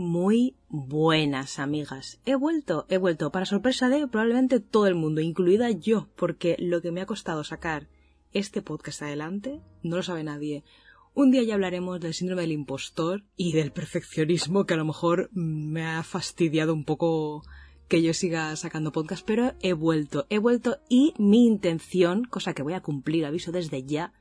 Muy 0.00 0.56
buenas, 0.70 1.58
amigas. 1.58 2.20
He 2.24 2.34
vuelto, 2.34 2.86
he 2.88 2.96
vuelto, 2.96 3.30
para 3.30 3.44
sorpresa 3.44 3.90
de 3.90 4.08
probablemente 4.08 4.58
todo 4.58 4.86
el 4.86 4.94
mundo, 4.94 5.20
incluida 5.20 5.70
yo, 5.72 6.08
porque 6.16 6.56
lo 6.58 6.80
que 6.80 6.90
me 6.90 7.02
ha 7.02 7.06
costado 7.06 7.44
sacar 7.44 7.86
este 8.32 8.62
podcast 8.62 9.02
adelante 9.02 9.60
no 9.82 9.96
lo 9.96 10.02
sabe 10.02 10.24
nadie. 10.24 10.64
Un 11.12 11.30
día 11.30 11.42
ya 11.42 11.52
hablaremos 11.52 12.00
del 12.00 12.14
síndrome 12.14 12.40
del 12.40 12.52
impostor 12.52 13.24
y 13.36 13.52
del 13.52 13.72
perfeccionismo 13.72 14.64
que 14.64 14.72
a 14.72 14.78
lo 14.78 14.86
mejor 14.86 15.28
me 15.34 15.84
ha 15.84 16.02
fastidiado 16.02 16.72
un 16.72 16.86
poco 16.86 17.42
que 17.86 18.02
yo 18.02 18.14
siga 18.14 18.56
sacando 18.56 18.92
podcast, 18.92 19.26
pero 19.26 19.52
he 19.60 19.74
vuelto, 19.74 20.24
he 20.30 20.38
vuelto 20.38 20.78
y 20.88 21.12
mi 21.18 21.44
intención, 21.46 22.24
cosa 22.24 22.54
que 22.54 22.62
voy 22.62 22.72
a 22.72 22.80
cumplir, 22.80 23.26
aviso 23.26 23.52
desde 23.52 23.82
ya, 23.82 24.14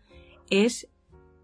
es 0.49 0.90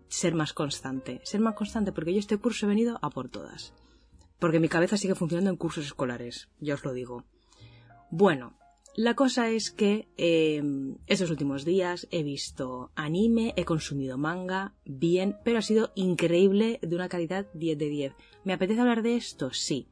ser 0.10 0.36
más 0.36 0.52
constante. 0.52 1.22
Ser 1.24 1.40
más 1.40 1.56
constante 1.56 1.94
porque 1.94 2.12
yo 2.12 2.20
este 2.20 2.38
curso 2.38 2.66
he 2.66 2.70
venido 2.70 3.00
a 3.02 3.10
por 3.10 3.30
todas. 3.30 3.74
Porque 4.40 4.60
mi 4.60 4.70
cabeza 4.70 4.98
sigue 4.98 5.16
funcionando 5.16 5.50
en 5.50 5.58
cursos 5.58 5.86
escolares, 5.86 6.50
ya 6.60 6.74
os 6.74 6.84
lo 6.84 6.94
digo. 6.94 7.24
Bueno, 8.12 8.58
la 8.96 9.14
cosa 9.14 9.50
es 9.50 9.72
que 9.72 10.08
eh, 10.18 10.62
estos 11.08 11.30
últimos 11.30 11.66
días 11.66 12.08
he 12.12 12.24
visto 12.24 12.92
anime, 12.96 13.54
he 13.58 13.66
consumido 13.66 14.18
manga, 14.18 14.74
bien, 14.86 15.38
pero 15.44 15.60
ha 15.60 15.62
sido 15.62 15.92
increíble 15.96 16.80
de 16.82 16.96
una 16.96 17.10
calidad 17.10 17.48
10 17.54 17.78
de 17.78 17.90
10. 17.90 18.14
¿Me 18.44 18.54
apetece 18.54 18.82
hablar 18.82 19.02
de 19.02 19.16
esto? 19.16 19.52
Sí 19.52 19.90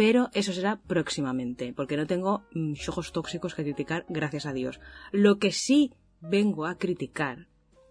pero 0.00 0.30
eso 0.32 0.54
será 0.54 0.80
próximamente, 0.80 1.74
porque 1.74 1.98
no 1.98 2.06
tengo 2.06 2.44
mm, 2.54 2.72
ojos 2.88 3.12
tóxicos 3.12 3.54
que 3.54 3.64
criticar, 3.64 4.06
gracias 4.08 4.46
a 4.46 4.54
Dios. 4.54 4.80
Lo 5.12 5.38
que 5.38 5.52
sí 5.52 5.92
vengo 6.22 6.64
a 6.64 6.78
criticar, 6.78 7.48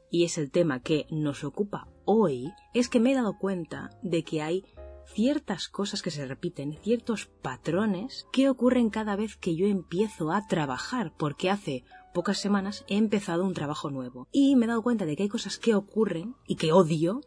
y 0.09 0.23
es 0.23 0.39
el 0.39 0.49
tema 0.49 0.81
que 0.81 1.05
nos 1.11 1.43
ocupa 1.43 1.87
hoy, 2.05 2.51
es 2.73 2.89
que 2.89 2.99
me 2.99 3.11
he 3.11 3.15
dado 3.15 3.37
cuenta 3.37 3.91
de 4.01 4.23
que 4.23 4.41
hay 4.41 4.65
ciertas 5.13 5.67
cosas 5.67 6.01
que 6.01 6.11
se 6.11 6.25
repiten, 6.25 6.77
ciertos 6.81 7.27
patrones 7.41 8.27
que 8.31 8.49
ocurren 8.49 8.89
cada 8.89 9.15
vez 9.15 9.35
que 9.37 9.55
yo 9.55 9.67
empiezo 9.67 10.31
a 10.31 10.47
trabajar, 10.47 11.13
porque 11.17 11.49
hace 11.49 11.83
pocas 12.13 12.39
semanas 12.39 12.85
he 12.87 12.97
empezado 12.97 13.45
un 13.45 13.53
trabajo 13.53 13.89
nuevo. 13.89 14.27
Y 14.31 14.55
me 14.55 14.65
he 14.65 14.67
dado 14.67 14.81
cuenta 14.81 15.05
de 15.05 15.15
que 15.15 15.23
hay 15.23 15.29
cosas 15.29 15.57
que 15.57 15.75
ocurren 15.75 16.35
y 16.47 16.55
que 16.55 16.71
odio 16.71 17.21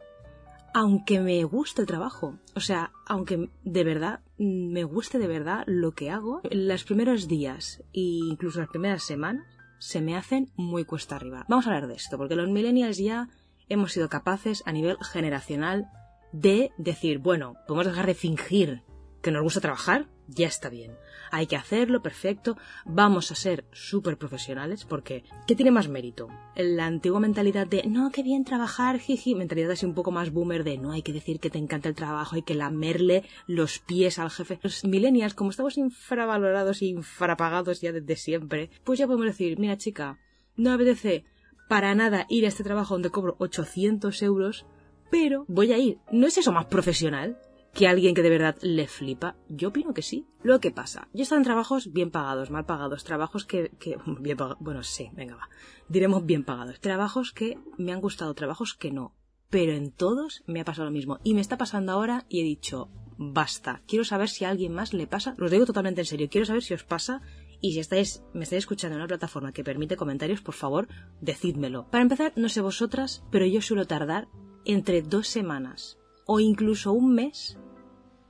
aunque 0.74 1.20
me 1.20 1.44
guste 1.44 1.83
el 1.83 1.86
trabajo, 1.86 2.39
o 2.55 2.61
sea, 2.61 2.92
aunque 3.06 3.50
de 3.62 3.84
verdad 3.84 4.20
me 4.39 4.84
guste 4.84 5.19
de 5.19 5.27
verdad 5.27 5.64
lo 5.67 5.92
que 5.92 6.11
hago, 6.11 6.41
los 6.50 6.84
primeros 6.84 7.28
días 7.28 7.83
e 7.92 8.00
incluso 8.00 8.61
las 8.61 8.70
primeras 8.70 9.02
semanas 9.02 9.44
se 9.78 10.00
me 10.00 10.17
hacen 10.17 10.50
muy 10.56 10.84
cuesta 10.84 11.17
arriba. 11.17 11.44
Vamos 11.48 11.67
a 11.67 11.70
hablar 11.70 11.89
de 11.89 11.94
esto, 11.94 12.17
porque 12.17 12.36
los 12.36 12.48
millennials 12.48 12.98
ya 12.98 13.28
hemos 13.69 13.92
sido 13.92 14.08
capaces 14.08 14.62
a 14.64 14.72
nivel 14.72 14.96
generacional 15.02 15.91
de 16.33 16.72
decir, 16.78 17.19
bueno, 17.19 17.55
podemos 17.66 17.86
dejar 17.86 18.06
de 18.06 18.14
fingir 18.14 18.83
que 19.22 19.30
nos 19.30 19.42
gusta 19.42 19.61
trabajar, 19.61 20.08
ya 20.28 20.47
está 20.47 20.69
bien. 20.69 20.97
Hay 21.30 21.47
que 21.47 21.56
hacerlo, 21.56 22.02
perfecto. 22.02 22.56
Vamos 22.84 23.30
a 23.30 23.34
ser 23.34 23.64
súper 23.72 24.19
profesionales 24.19 24.84
porque 24.84 25.24
¿qué 25.47 25.55
tiene 25.55 25.70
más 25.70 25.89
mérito? 25.89 26.29
La 26.57 26.86
antigua 26.86 27.20
mentalidad 27.20 27.67
de 27.67 27.84
no, 27.86 28.11
qué 28.11 28.23
bien 28.23 28.45
trabajar, 28.45 28.98
jiji, 28.98 29.34
mentalidad 29.34 29.70
así 29.70 29.86
un 29.86 29.95
poco 29.95 30.11
más 30.11 30.33
boomer 30.33 30.64
de 30.64 30.79
no 30.79 30.92
hay 30.92 31.02
que 31.02 31.12
decir 31.12 31.40
que 31.40 31.51
te 31.51 31.58
encanta 31.58 31.89
el 31.89 31.95
trabajo, 31.95 32.36
hay 32.36 32.42
que 32.42 32.55
lamerle 32.55 33.24
los 33.46 33.78
pies 33.78 34.18
al 34.18 34.30
jefe. 34.30 34.58
Los 34.62 34.84
millennials, 34.84 35.34
como 35.34 35.51
estamos 35.51 35.78
infravalorados 35.78 36.83
e 36.83 36.86
infrapagados 36.86 37.80
ya 37.80 37.92
desde 37.92 38.17
siempre, 38.17 38.70
pues 38.84 38.98
ya 38.98 39.07
podemos 39.07 39.27
decir, 39.27 39.58
mira 39.58 39.78
chica, 39.78 40.18
no 40.57 40.70
me 40.70 40.74
apetece 40.74 41.24
para 41.68 41.95
nada 41.95 42.27
ir 42.28 42.45
a 42.45 42.48
este 42.48 42.64
trabajo 42.64 42.95
donde 42.95 43.11
cobro 43.11 43.36
800 43.39 44.20
euros, 44.23 44.67
pero 45.12 45.45
voy 45.46 45.73
a 45.73 45.78
ir. 45.78 45.98
¿No 46.11 46.27
es 46.27 46.39
eso 46.39 46.50
más 46.52 46.67
profesional? 46.67 47.39
que 47.74 47.89
alguien 47.89 48.14
que 48.14 48.23
de 48.23 48.28
verdad 48.28 48.56
le 48.61 48.86
flipa? 48.86 49.34
Yo 49.48 49.68
opino 49.68 49.95
que 49.95 50.02
sí. 50.02 50.27
Lo 50.42 50.61
que 50.61 50.70
pasa, 50.70 51.08
yo 51.14 51.20
he 51.20 51.23
estado 51.23 51.39
en 51.39 51.45
trabajos 51.45 51.90
bien 51.92 52.11
pagados, 52.11 52.50
mal 52.50 52.67
pagados, 52.67 53.02
trabajos 53.05 53.46
que, 53.46 53.70
que 53.78 53.96
bien 54.20 54.36
pagados, 54.36 54.58
bueno, 54.61 54.83
sí, 54.83 55.11
venga, 55.14 55.36
va, 55.36 55.48
diremos 55.89 56.27
bien 56.27 56.45
pagados, 56.45 56.80
trabajos 56.80 57.33
que 57.33 57.58
me 57.78 57.92
han 57.92 58.02
gustado, 58.02 58.34
trabajos 58.34 58.74
que 58.74 58.90
no, 58.90 59.14
pero 59.48 59.72
en 59.72 59.90
todos 59.90 60.42
me 60.46 60.61
ha 60.61 60.64
pasado 60.67 60.84
lo 60.86 60.90
mismo 60.90 61.18
y 61.24 61.33
me 61.33 61.40
está 61.40 61.56
pasando 61.56 61.92
ahora 61.92 62.27
y 62.28 62.40
he 62.40 62.45
dicho, 62.45 62.90
basta, 63.17 63.80
quiero 63.86 64.05
saber 64.05 64.28
si 64.28 64.45
a 64.45 64.51
alguien 64.51 64.74
más 64.74 64.92
le 64.92 65.06
pasa, 65.06 65.34
lo 65.39 65.48
digo 65.48 65.64
totalmente 65.64 66.02
en 66.02 66.06
serio, 66.06 66.28
quiero 66.30 66.46
saber 66.46 66.62
si 66.62 66.74
os 66.74 66.84
pasa 66.84 67.22
y 67.62 67.72
si 67.72 67.78
estáis, 67.78 68.22
me 68.34 68.42
estáis 68.42 68.64
escuchando 68.64 68.96
en 68.96 69.02
una 69.02 69.08
plataforma 69.08 69.52
que 69.52 69.64
permite 69.64 69.96
comentarios, 69.96 70.42
por 70.42 70.55
favor, 70.55 70.89
decídmelo. 71.20 71.86
Para 71.90 72.02
empezar, 72.02 72.33
no 72.36 72.48
sé 72.48 72.61
vosotras, 72.61 73.24
pero 73.30 73.46
yo 73.46 73.62
suelo 73.62 73.86
tardar 73.86 74.28
entre 74.64 75.02
dos 75.02 75.28
semanas 75.28 75.98
o 76.27 76.40
incluso 76.40 76.92
un 76.92 77.14
mes 77.14 77.58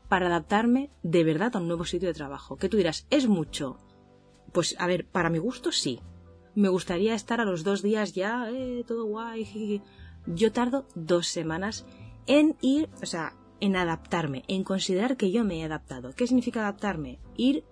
para 0.08 0.26
adaptarme 0.26 0.90
de 1.02 1.24
verdad 1.24 1.56
a 1.56 1.58
un 1.58 1.68
nuevo 1.68 1.84
sitio 1.84 2.08
de 2.08 2.14
trabajo. 2.14 2.56
Que 2.56 2.68
tú 2.68 2.76
dirás, 2.76 3.06
¿es 3.10 3.28
mucho? 3.28 3.78
Pues 4.52 4.76
a 4.78 4.86
ver, 4.86 5.06
para 5.06 5.30
mi 5.30 5.38
gusto 5.38 5.72
sí. 5.72 6.00
Me 6.54 6.68
gustaría 6.68 7.14
estar 7.14 7.40
a 7.40 7.46
los 7.46 7.64
dos 7.64 7.82
días 7.82 8.12
ya, 8.12 8.50
eh, 8.50 8.84
todo 8.86 9.06
guay. 9.06 9.80
Yo 10.26 10.52
tardo 10.52 10.86
dos 10.94 11.28
semanas 11.28 11.86
en 12.26 12.56
ir, 12.60 12.90
o 13.02 13.06
sea, 13.06 13.34
en 13.60 13.76
adaptarme, 13.76 14.44
en 14.48 14.64
considerar 14.64 15.16
que 15.16 15.30
yo 15.30 15.44
me 15.44 15.60
he 15.60 15.64
adaptado. 15.64 16.12
¿Qué 16.14 16.26
significa 16.26 16.60
adaptarme? 16.60 17.18
Ir 17.36 17.64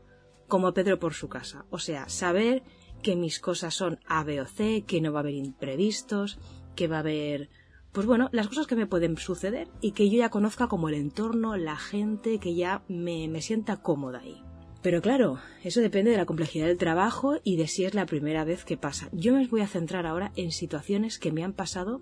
como 0.49 0.73
Pedro 0.73 0.99
por 0.99 1.15
su 1.15 1.29
casa. 1.29 1.67
O 1.71 1.79
sea, 1.79 2.09
saber 2.09 2.63
que 3.03 3.17
mis 3.17 3.41
cosas 3.41 3.75
son 3.75 3.99
A, 4.07 4.25
B 4.25 4.41
o 4.41 4.47
C, 4.47 4.85
que 4.87 5.01
no 5.01 5.13
va 5.13 5.19
a 5.19 5.23
haber 5.23 5.35
imprevistos, 5.35 6.39
que 6.75 6.89
va 6.89 6.97
a 6.97 7.01
haber 7.01 7.51
pues 7.93 8.07
bueno, 8.07 8.29
las 8.33 8.49
cosas 8.49 8.67
que 8.67 8.77
me 8.77 8.87
pueden 8.87 9.17
suceder 9.17 9.69
y 9.81 9.93
que 9.93 10.09
yo 10.09 10.19
ya 10.19 10.31
conozca 10.31 10.69
como 10.69 10.89
el 10.89 10.95
entorno, 10.95 11.57
la 11.57 11.77
gente, 11.77 12.39
que 12.39 12.55
ya 12.55 12.83
me, 12.89 13.29
me 13.29 13.43
sienta 13.43 13.83
cómoda 13.83 14.21
ahí. 14.21 14.43
Pero 14.83 15.03
claro, 15.03 15.39
eso 15.63 15.81
depende 15.81 16.11
de 16.11 16.17
la 16.17 16.25
complejidad 16.25 16.67
del 16.67 16.79
trabajo 16.79 17.39
y 17.45 17.57
de 17.57 17.67
si 17.67 17.85
es 17.85 17.95
la 17.95 18.07
primera 18.07 18.45
vez 18.45 18.65
que 18.65 18.79
pasa. 18.79 19.11
Yo 19.13 19.35
me 19.35 19.47
voy 19.47 19.61
a 19.61 19.67
centrar 19.67 20.07
ahora 20.07 20.33
en 20.37 20.53
situaciones 20.53 21.19
que 21.19 21.33
me 21.33 21.45
han 21.45 21.53
pasado 21.53 22.01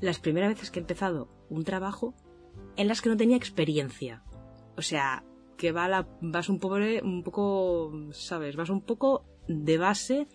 las 0.00 0.18
primeras 0.18 0.50
veces 0.50 0.70
que 0.70 0.78
he 0.78 0.82
empezado 0.82 1.28
un 1.50 1.64
trabajo 1.64 2.14
en 2.76 2.88
las 2.88 3.02
que 3.02 3.10
no 3.10 3.16
tenía 3.16 3.36
experiencia. 3.36 4.22
O 4.76 4.82
sea, 4.82 5.24
que 5.56 5.72
va 5.72 5.88
la, 5.88 6.08
vas 6.20 6.48
un 6.48 6.58
poco, 6.58 7.92
sabes, 8.12 8.56
vas 8.56 8.70
un 8.70 8.82
poco 8.82 9.24
de 9.48 9.78
base 9.78 10.26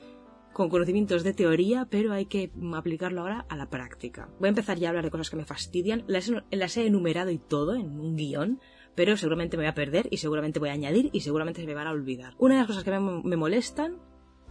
con 0.54 0.70
conocimientos 0.70 1.24
de 1.24 1.34
teoría, 1.34 1.88
pero 1.90 2.14
hay 2.14 2.26
que 2.26 2.52
aplicarlo 2.74 3.22
ahora 3.22 3.46
a 3.50 3.56
la 3.56 3.70
práctica. 3.70 4.30
Voy 4.40 4.48
a 4.48 4.50
empezar 4.50 4.78
ya 4.78 4.88
a 4.88 4.90
hablar 4.90 5.06
de 5.06 5.12
cosas 5.12 5.30
que 5.30 5.38
me 5.38 5.46
fastidian. 5.46 6.04
Las, 6.08 6.78
he 6.78 6.86
enumerado 6.86 7.32
y 7.32 7.38
todo 7.38 7.76
en 7.76 8.00
un 8.00 8.16
guion, 8.16 8.60
pero 8.96 9.18
seguramente 9.18 9.58
me 9.58 9.64
voy 9.64 9.70
a 9.70 9.76
perder 9.76 10.08
y 10.12 10.18
seguramente 10.18 10.60
voy 10.60 10.70
a 10.70 10.74
añadir 10.74 11.10
y 11.14 11.22
seguramente 11.22 11.62
se 11.62 11.68
me 11.68 11.74
van 11.74 11.88
a 11.88 11.92
olvidar. 11.92 12.36
Una 12.38 12.56
de 12.56 12.62
las 12.62 12.68
cosas 12.68 12.84
que 12.84 12.92
me, 12.92 13.22
me 13.24 13.38
molestan 13.38 13.98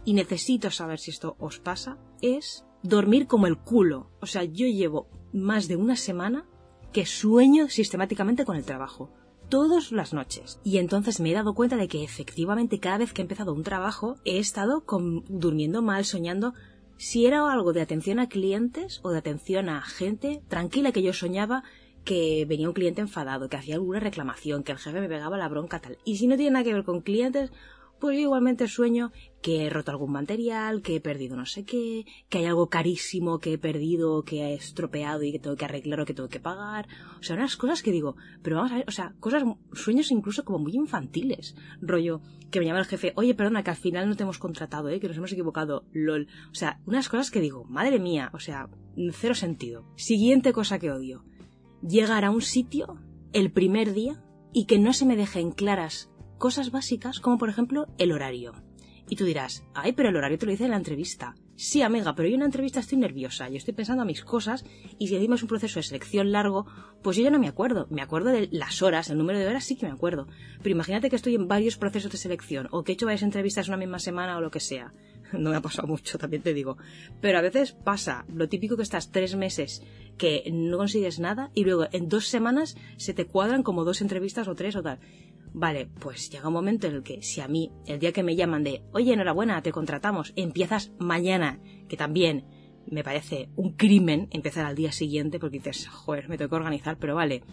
y 0.03 0.13
necesito 0.13 0.71
saber 0.71 0.99
si 0.99 1.11
esto 1.11 1.35
os 1.39 1.59
pasa 1.59 1.97
es 2.21 2.65
dormir 2.83 3.27
como 3.27 3.47
el 3.47 3.57
culo. 3.57 4.09
O 4.21 4.25
sea, 4.25 4.43
yo 4.43 4.67
llevo 4.67 5.07
más 5.33 5.67
de 5.67 5.75
una 5.75 5.95
semana 5.95 6.47
que 6.91 7.05
sueño 7.05 7.69
sistemáticamente 7.69 8.43
con 8.43 8.57
el 8.57 8.65
trabajo 8.65 9.13
todas 9.51 9.91
las 9.91 10.13
noches. 10.13 10.59
Y 10.63 10.77
entonces 10.79 11.19
me 11.19 11.29
he 11.29 11.35
dado 11.35 11.53
cuenta 11.53 11.75
de 11.75 11.89
que 11.89 12.03
efectivamente 12.03 12.79
cada 12.79 12.97
vez 12.97 13.11
que 13.13 13.21
he 13.21 13.23
empezado 13.23 13.53
un 13.53 13.63
trabajo 13.63 14.15
he 14.23 14.39
estado 14.39 14.83
durmiendo 15.27 15.81
mal, 15.83 16.05
soñando 16.05 16.53
si 16.97 17.25
era 17.25 17.51
algo 17.51 17.73
de 17.73 17.81
atención 17.81 18.19
a 18.19 18.29
clientes 18.29 19.01
o 19.03 19.11
de 19.11 19.19
atención 19.19 19.69
a 19.69 19.81
gente 19.81 20.41
tranquila 20.47 20.91
que 20.91 21.03
yo 21.03 21.13
soñaba 21.13 21.63
que 22.05 22.45
venía 22.47 22.69
un 22.69 22.73
cliente 22.73 23.01
enfadado, 23.01 23.49
que 23.49 23.57
hacía 23.57 23.75
alguna 23.75 23.99
reclamación, 23.99 24.63
que 24.63 24.71
el 24.71 24.77
jefe 24.77 25.01
me 25.01 25.09
pegaba 25.09 25.37
la 25.37 25.49
bronca 25.49 25.79
tal. 25.79 25.97
Y 26.05 26.15
si 26.15 26.27
no 26.27 26.37
tiene 26.37 26.51
nada 26.51 26.63
que 26.63 26.73
ver 26.73 26.83
con 26.83 27.01
clientes, 27.01 27.51
pues 27.99 28.15
yo 28.15 28.21
igualmente 28.21 28.67
sueño 28.67 29.11
que 29.41 29.65
he 29.65 29.69
roto 29.69 29.91
algún 29.91 30.11
material, 30.11 30.81
que 30.81 30.95
he 30.95 31.01
perdido 31.01 31.35
no 31.35 31.45
sé 31.45 31.63
qué, 31.63 32.05
que 32.29 32.39
hay 32.39 32.45
algo 32.45 32.69
carísimo 32.69 33.39
que 33.39 33.53
he 33.53 33.57
perdido, 33.57 34.23
que 34.23 34.41
he 34.41 34.53
estropeado 34.53 35.23
y 35.23 35.31
que 35.31 35.39
tengo 35.39 35.55
que 35.55 35.65
arreglar 35.65 35.99
o 35.99 36.05
que 36.05 36.13
tengo 36.13 36.29
que 36.29 36.39
pagar. 36.39 36.87
O 37.19 37.23
sea, 37.23 37.35
unas 37.35 37.57
cosas 37.57 37.81
que 37.81 37.91
digo, 37.91 38.15
pero 38.41 38.57
vamos 38.57 38.71
a 38.71 38.75
ver, 38.75 38.85
o 38.87 38.91
sea, 38.91 39.13
cosas, 39.19 39.43
sueños 39.73 40.11
incluso 40.11 40.45
como 40.45 40.59
muy 40.59 40.75
infantiles. 40.75 41.55
Rollo, 41.81 42.21
que 42.49 42.59
me 42.59 42.65
llama 42.65 42.79
el 42.79 42.85
jefe, 42.85 43.13
oye, 43.15 43.33
perdona, 43.33 43.63
que 43.63 43.71
al 43.71 43.77
final 43.77 44.07
no 44.07 44.15
te 44.15 44.23
hemos 44.23 44.37
contratado, 44.37 44.89
eh, 44.89 44.99
que 44.99 45.07
nos 45.07 45.17
hemos 45.17 45.31
equivocado, 45.31 45.85
lol. 45.91 46.27
O 46.51 46.55
sea, 46.55 46.79
unas 46.85 47.09
cosas 47.09 47.31
que 47.31 47.41
digo, 47.41 47.65
madre 47.65 47.99
mía, 47.99 48.29
o 48.33 48.39
sea, 48.39 48.69
cero 49.13 49.35
sentido. 49.35 49.85
Siguiente 49.95 50.53
cosa 50.53 50.79
que 50.79 50.91
odio. 50.91 51.23
Llegar 51.81 52.25
a 52.25 52.31
un 52.31 52.41
sitio 52.41 52.99
el 53.33 53.51
primer 53.51 53.93
día 53.93 54.23
y 54.53 54.65
que 54.65 54.79
no 54.79 54.93
se 54.93 55.05
me 55.05 55.15
dejen 55.15 55.51
claras 55.51 56.11
cosas 56.37 56.71
básicas 56.71 57.19
como 57.19 57.37
por 57.37 57.49
ejemplo 57.49 57.87
el 57.97 58.11
horario. 58.11 58.53
Y 59.11 59.17
tú 59.17 59.25
dirás, 59.25 59.65
ay, 59.73 59.91
pero 59.91 60.07
el 60.07 60.15
horario 60.15 60.37
te 60.37 60.45
lo 60.45 60.53
dice 60.53 60.63
en 60.63 60.71
la 60.71 60.77
entrevista. 60.77 61.35
Sí, 61.57 61.81
amiga, 61.81 62.15
pero 62.15 62.29
yo 62.29 62.35
en 62.35 62.39
una 62.39 62.45
entrevista 62.45 62.79
estoy 62.79 62.97
nerviosa, 62.97 63.49
yo 63.49 63.57
estoy 63.57 63.73
pensando 63.73 64.03
a 64.03 64.05
mis 64.05 64.23
cosas 64.23 64.63
y 64.99 65.09
si 65.09 65.15
encima 65.17 65.35
un 65.35 65.49
proceso 65.49 65.79
de 65.79 65.83
selección 65.83 66.31
largo, 66.31 66.65
pues 67.03 67.17
yo 67.17 67.23
ya 67.23 67.29
no 67.29 67.37
me 67.37 67.49
acuerdo. 67.49 67.87
Me 67.89 68.01
acuerdo 68.01 68.29
de 68.29 68.47
las 68.53 68.81
horas, 68.81 69.09
el 69.09 69.17
número 69.17 69.37
de 69.37 69.47
horas 69.47 69.65
sí 69.65 69.75
que 69.75 69.85
me 69.85 69.91
acuerdo. 69.91 70.29
Pero 70.59 70.69
imagínate 70.69 71.09
que 71.09 71.17
estoy 71.17 71.35
en 71.35 71.49
varios 71.49 71.75
procesos 71.75 72.09
de 72.09 72.17
selección 72.17 72.69
o 72.71 72.85
que 72.85 72.93
he 72.93 72.95
hecho 72.95 73.05
varias 73.05 73.23
entrevistas 73.23 73.67
una 73.67 73.75
misma 73.75 73.99
semana 73.99 74.37
o 74.37 74.41
lo 74.41 74.49
que 74.49 74.61
sea. 74.61 74.93
No 75.37 75.49
me 75.49 75.55
ha 75.55 75.61
pasado 75.61 75.87
mucho, 75.87 76.17
también 76.17 76.43
te 76.43 76.53
digo. 76.53 76.77
Pero 77.19 77.37
a 77.37 77.41
veces 77.41 77.71
pasa 77.71 78.25
lo 78.33 78.49
típico 78.49 78.75
que 78.75 78.83
estás 78.83 79.11
tres 79.11 79.35
meses 79.35 79.83
que 80.17 80.43
no 80.51 80.77
consigues 80.77 81.19
nada 81.19 81.51
y 81.53 81.63
luego 81.63 81.87
en 81.91 82.09
dos 82.09 82.27
semanas 82.27 82.75
se 82.97 83.13
te 83.13 83.25
cuadran 83.25 83.63
como 83.63 83.83
dos 83.83 84.01
entrevistas 84.01 84.47
o 84.47 84.55
tres 84.55 84.75
o 84.75 84.83
tal. 84.83 84.99
Vale, 85.53 85.89
pues 85.99 86.29
llega 86.29 86.47
un 86.47 86.53
momento 86.53 86.87
en 86.87 86.95
el 86.95 87.03
que 87.03 87.21
si 87.21 87.41
a 87.41 87.47
mí, 87.47 87.71
el 87.85 87.99
día 87.99 88.13
que 88.13 88.23
me 88.23 88.35
llaman 88.35 88.63
de, 88.63 88.83
oye, 88.93 89.13
enhorabuena, 89.13 89.61
te 89.61 89.73
contratamos, 89.73 90.31
empiezas 90.35 90.93
mañana, 90.97 91.59
que 91.89 91.97
también 91.97 92.45
me 92.87 93.03
parece 93.03 93.49
un 93.55 93.73
crimen 93.73 94.27
empezar 94.31 94.65
al 94.65 94.75
día 94.75 94.91
siguiente 94.91 95.39
porque 95.39 95.57
dices, 95.57 95.87
joder, 95.89 96.29
me 96.29 96.37
tengo 96.37 96.49
que 96.49 96.55
organizar, 96.55 96.97
pero 96.97 97.15
vale, 97.15 97.43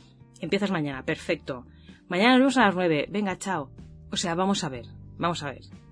empiezas 0.41 0.71
mañana, 0.71 1.05
perfecto. 1.05 1.67
Mañana 2.09 2.33
nos 2.33 2.39
vemos 2.39 2.57
a 2.59 2.67
las 2.67 2.75
nueve, 2.75 3.09
venga, 3.11 3.37
chao. 3.37 3.71
O 4.13 4.17
sea, 4.17 4.35
vamos 4.35 4.63
a 4.63 4.69
ver, 4.69 4.87
vamos 5.19 5.43
a 5.43 5.51
ver. 5.51 5.88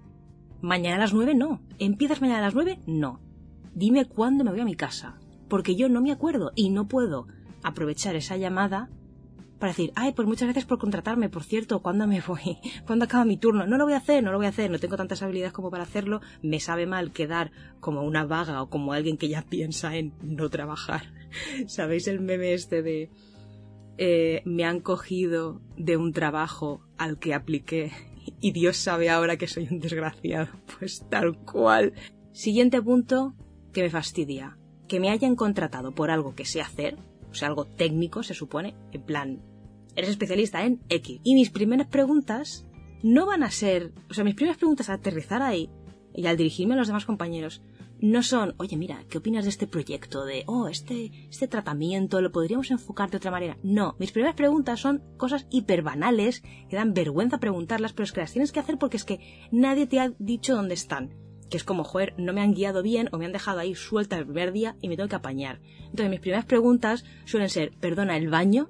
Mañana 0.61 0.97
a 0.97 1.01
las 1.01 1.15
nueve 1.15 1.35
no. 1.35 1.61
¿Empiezas 1.79 2.21
mañana 2.21 2.39
a 2.39 2.43
las 2.43 2.55
nueve? 2.55 2.79
No. 2.87 3.21
Dime 3.75 4.07
cuándo 4.07 4.45
me 4.45 4.51
voy 4.51 4.61
a 4.61 4.65
mi 4.65 4.75
casa. 4.75 5.19
Porque 5.49 5.77
yo 5.77 5.89
no 5.89 6.01
me 6.01 6.13
acuerdo 6.13 6.53
y 6.55 6.71
no 6.71 6.89
puedo 6.89 7.27
aprovechar 7.63 8.17
esa 8.17 8.37
llamada 8.37 8.89
para 9.59 9.73
decir, 9.73 9.93
ay, 9.95 10.13
pues 10.13 10.29
muchas 10.29 10.47
gracias 10.47 10.67
por 10.67 10.79
contratarme, 10.79 11.29
por 11.29 11.43
cierto, 11.43 11.81
¿cuándo 11.81 12.07
me 12.07 12.21
voy? 12.21 12.59
¿Cuándo 12.87 13.05
acaba 13.07 13.25
mi 13.25 13.37
turno? 13.37 13.67
No 13.67 13.79
lo 13.79 13.85
voy 13.85 13.95
a 13.95 13.99
hacer, 13.99 14.23
no 14.23 14.31
lo 14.31 14.39
voy 14.39 14.47
a 14.47 14.51
hacer, 14.51 14.71
no 14.71 14.79
tengo 14.79 14.97
tantas 14.97 15.23
habilidades 15.23 15.53
como 15.53 15.71
para 15.71 15.85
hacerlo, 15.85 16.21
me 16.43 16.61
sabe 16.61 16.87
mal 16.87 17.13
quedar 17.13 17.53
como 17.81 18.03
una 18.03 18.25
vaga 18.25 18.63
o 18.63 18.69
como 18.69 18.93
alguien 18.93 19.17
que 19.17 19.29
ya 19.29 19.43
piensa 19.49 19.97
en 19.97 20.13
no 20.23 20.49
trabajar. 20.51 21.13
¿Sabéis 21.67 22.07
el 22.09 22.21
meme 22.21 22.53
este 22.53 22.83
de 22.83 23.11
eh, 23.99 24.43
me 24.45 24.65
han 24.65 24.81
cogido 24.81 25.61
de 25.79 25.97
un 25.97 26.13
trabajo 26.13 26.83
al 26.99 27.19
que 27.19 27.33
apliqué 27.33 27.93
y 28.41 28.53
Dios 28.53 28.77
sabe 28.77 29.11
ahora 29.11 29.37
que 29.37 29.47
soy 29.47 29.69
un 29.71 29.81
desgraciado? 29.81 30.49
Pues 30.79 31.05
tal 31.09 31.39
cual. 31.39 31.95
Siguiente 32.33 32.81
punto 32.83 33.35
que 33.73 33.83
me 33.83 33.91
fastidia. 33.91 34.59
Que 34.89 35.01
me 35.01 35.11
hayan 35.11 35.37
contratado 35.37 35.95
por 35.95 36.11
algo 36.11 36.35
que 36.35 36.45
sé 36.45 36.61
hacer, 36.61 36.97
o 37.31 37.35
sea, 37.35 37.49
algo 37.49 37.65
técnico, 37.65 38.23
se 38.23 38.35
supone, 38.35 38.77
en 38.93 39.03
plan, 39.03 39.43
eres 39.97 40.11
especialista 40.11 40.65
en 40.65 40.81
X. 40.89 41.21
Y 41.25 41.35
mis 41.35 41.51
primeras 41.51 41.89
preguntas 41.89 42.67
no 43.03 43.27
van 43.27 43.43
a 43.43 43.51
ser, 43.51 43.93
o 44.09 44.15
sea, 44.15 44.25
mis 44.25 44.35
primeras 44.35 44.59
preguntas 44.59 44.89
al 44.89 44.97
aterrizar 44.97 45.43
ahí 45.43 45.71
y 46.15 46.27
al 46.27 46.37
dirigirme 46.37 46.75
a 46.75 46.77
los 46.77 46.87
demás 46.87 47.05
compañeros 47.05 47.63
no 48.01 48.23
son, 48.23 48.55
oye, 48.59 48.77
mira, 48.77 49.05
¿qué 49.09 49.19
opinas 49.19 49.45
de 49.45 49.51
este 49.51 49.67
proyecto? 49.67 50.25
De, 50.25 50.45
oh, 50.47 50.69
este, 50.69 51.29
este 51.31 51.49
tratamiento, 51.49 52.21
¿lo 52.21 52.33
podríamos 52.33 52.71
enfocar 52.71 53.11
de 53.11 53.17
otra 53.17 53.31
manera? 53.31 53.59
No, 53.63 53.97
mis 53.99 54.13
primeras 54.13 54.37
preguntas 54.37 54.81
son 54.81 55.03
cosas 55.17 55.47
hiperbanales, 55.51 56.43
que 56.69 56.77
dan 56.77 56.95
vergüenza 56.95 57.39
preguntarlas, 57.39 57.93
pero 57.93 58.05
es 58.05 58.13
que 58.13 58.21
las 58.21 58.33
tienes 58.33 58.53
que 58.53 58.61
hacer 58.61 58.79
porque 58.79 58.97
es 58.97 59.05
que 59.05 59.49
nadie 59.51 59.87
te 59.87 60.01
ha 60.01 60.13
dicho 60.19 60.55
dónde 60.55 60.75
están 60.75 61.15
que 61.49 61.57
es 61.57 61.65
como, 61.65 61.85
joder, 61.85 62.15
no 62.19 62.33
me 62.33 62.41
han 62.41 62.55
guiado 62.55 62.83
bien 62.83 63.09
o 63.13 63.19
me 63.19 63.27
han 63.27 63.33
dejado 63.33 63.61
ahí 63.61 63.75
suelta 63.75 64.17
el 64.17 64.25
primer 64.25 64.53
día 64.53 64.77
y 64.81 64.89
me 64.89 64.97
tengo 64.97 65.09
que 65.09 65.17
apañar. 65.17 65.61
Entonces 65.79 66.11
mis 66.11 66.21
primeras 66.21 66.45
preguntas 66.45 67.05
suelen 67.25 67.49
ser, 67.49 67.73
perdona, 67.79 68.17
¿el 68.17 68.29
baño? 68.29 68.69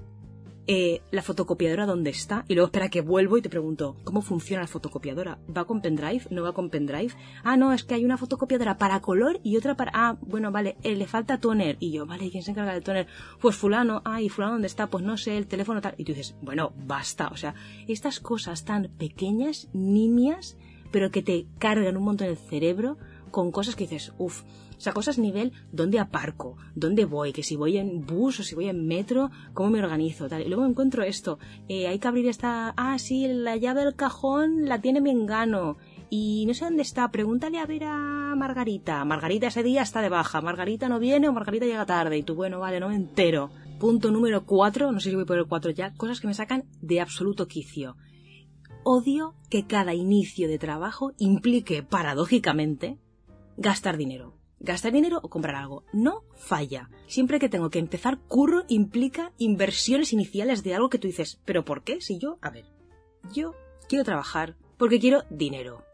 Eh, 0.69 1.03
¿La 1.13 1.23
fotocopiadora 1.23 1.87
dónde 1.87 2.11
está? 2.11 2.45
Y 2.49 2.55
luego 2.55 2.67
espera 2.67 2.89
que 2.89 3.01
vuelvo 3.01 3.39
y 3.39 3.43
te 3.43 3.49
pregunto, 3.49 3.97
¿cómo 4.03 4.21
funciona 4.21 4.63
la 4.63 4.67
fotocopiadora? 4.67 5.39
¿Va 5.57 5.65
con 5.65 5.81
pendrive? 5.81 6.23
¿No 6.31 6.43
va 6.43 6.55
con 6.55 6.71
pendrive? 6.71 7.15
Ah, 7.45 7.57
no, 7.57 7.73
es 7.73 7.85
que 7.85 7.95
hay 7.95 8.05
una 8.05 8.19
fotocopiadora 8.19 8.77
para 8.77 9.01
color 9.01 9.39
y 9.45 9.57
otra 9.57 9.77
para... 9.77 9.93
Ah, 9.95 10.17
bueno, 10.23 10.51
vale, 10.51 10.77
eh, 10.83 10.97
le 10.97 11.07
falta 11.07 11.39
toner. 11.39 11.77
Y 11.79 11.93
yo, 11.93 12.05
vale, 12.05 12.31
¿quién 12.31 12.43
se 12.43 12.51
encarga 12.51 12.75
del 12.75 12.83
toner? 12.83 13.07
Pues 13.41 13.55
fulano, 13.55 14.03
ah, 14.05 14.21
¿y 14.21 14.29
fulano 14.29 14.55
dónde 14.55 14.67
está? 14.67 14.89
Pues 14.89 15.05
no 15.05 15.17
sé, 15.17 15.37
el 15.37 15.47
teléfono 15.47 15.81
tal. 15.81 15.95
Y 15.99 16.05
tú 16.05 16.13
dices, 16.13 16.35
bueno, 16.43 16.73
basta. 16.77 17.29
O 17.29 17.37
sea, 17.37 17.55
estas 17.87 18.19
cosas 18.19 18.65
tan 18.65 18.89
pequeñas, 18.99 19.69
nimias, 19.73 20.57
pero 20.91 21.13
que 21.13 21.23
te 21.23 21.47
cargan 21.59 21.97
un 21.97 22.05
montón 22.05 22.27
el 22.27 22.37
cerebro 22.37 22.99
con 23.31 23.53
cosas 23.53 23.77
que 23.77 23.85
dices, 23.85 24.15
uff, 24.19 24.43
o 24.77 24.81
sea, 24.81 24.93
cosas 24.93 25.19
nivel, 25.19 25.53
¿dónde 25.73 25.99
aparco? 25.99 26.57
¿Dónde 26.75 27.05
voy? 27.05 27.33
Que 27.33 27.43
si 27.43 27.57
voy 27.57 27.79
en 27.79 28.05
bus 28.05 28.41
o 28.41 28.43
si 28.43 28.55
voy 28.55 28.69
en 28.69 28.87
metro, 28.87 29.31
¿cómo 29.55 29.71
me 29.71 29.83
organizo? 29.83 30.29
Tal. 30.29 30.43
Y 30.43 30.49
luego 30.49 30.67
encuentro 30.67 31.03
esto, 31.03 31.39
eh, 31.69 31.89
hay 31.89 31.99
que 31.99 32.09
abrir 32.09 32.27
esta, 32.29 32.75
ah, 32.77 32.99
sí, 32.99 33.27
la 33.29 33.57
llave 33.57 33.85
del 33.85 33.95
cajón 33.95 34.67
la 34.67 34.81
tiene 34.81 35.01
mi 35.01 35.11
engano. 35.11 35.77
Y 36.09 36.45
no 36.47 36.55
sé 36.55 36.65
dónde 36.65 36.83
está, 36.83 37.11
pregúntale 37.11 37.59
a 37.59 37.67
ver 37.67 37.85
a 37.85 38.35
Margarita. 38.37 39.05
Margarita 39.05 39.49
ese 39.49 39.63
día 39.63 39.83
está 39.83 40.03
de 40.03 40.09
baja, 40.09 40.41
Margarita 40.41 40.89
no 40.89 41.01
viene 41.01 41.29
o 41.29 41.33
Margarita 41.33 41.67
llega 41.67 41.87
tarde. 41.87 42.19
Y 42.19 42.23
tú, 42.23 42.35
bueno, 42.35 42.61
vale, 42.61 42.79
no 42.79 42.89
me 42.89 42.97
entero. 42.97 43.51
Punto 43.81 44.11
número 44.11 44.45
cuatro, 44.45 44.93
no 44.93 45.01
sé 45.01 45.11
si 45.11 45.17
voy 45.17 45.25
por 45.25 45.37
el 45.37 45.47
cuatro 45.47 45.71
ya, 45.71 45.93
cosas 45.95 46.21
que 46.21 46.27
me 46.27 46.35
sacan 46.35 46.65
de 46.81 47.01
absoluto 47.01 47.47
quicio 47.47 47.97
odio 48.89 49.35
que 49.51 49.67
cada 49.67 49.95
inicio 49.95 50.47
de 50.47 50.61
trabajo 50.61 51.13
implique, 51.19 51.83
paradójicamente, 51.83 52.99
gastar 53.57 53.97
dinero. 53.97 54.36
Gastar 54.59 54.93
dinero 54.93 55.21
o 55.23 55.29
comprar 55.29 55.55
algo. 55.55 55.85
No 55.93 56.25
falla. 56.35 56.89
Siempre 57.07 57.39
que 57.39 57.49
tengo 57.49 57.71
que 57.71 57.79
empezar, 57.79 58.19
curro 58.19 58.65
implica 58.69 59.33
inversiones 59.39 60.13
iniciales 60.13 60.63
de 60.63 60.75
algo 60.75 60.89
que 60.89 60.99
tú 60.99 61.07
dices, 61.07 61.41
¿pero 61.45 61.65
por 61.65 61.83
qué? 61.83 62.01
Si 62.01 62.19
yo, 62.19 62.39
a 62.41 62.51
ver, 62.51 62.65
yo 63.33 63.55
quiero 63.89 64.05
trabajar 64.05 64.57
porque 64.77 65.01
quiero 65.01 65.25
dinero. 65.31 65.85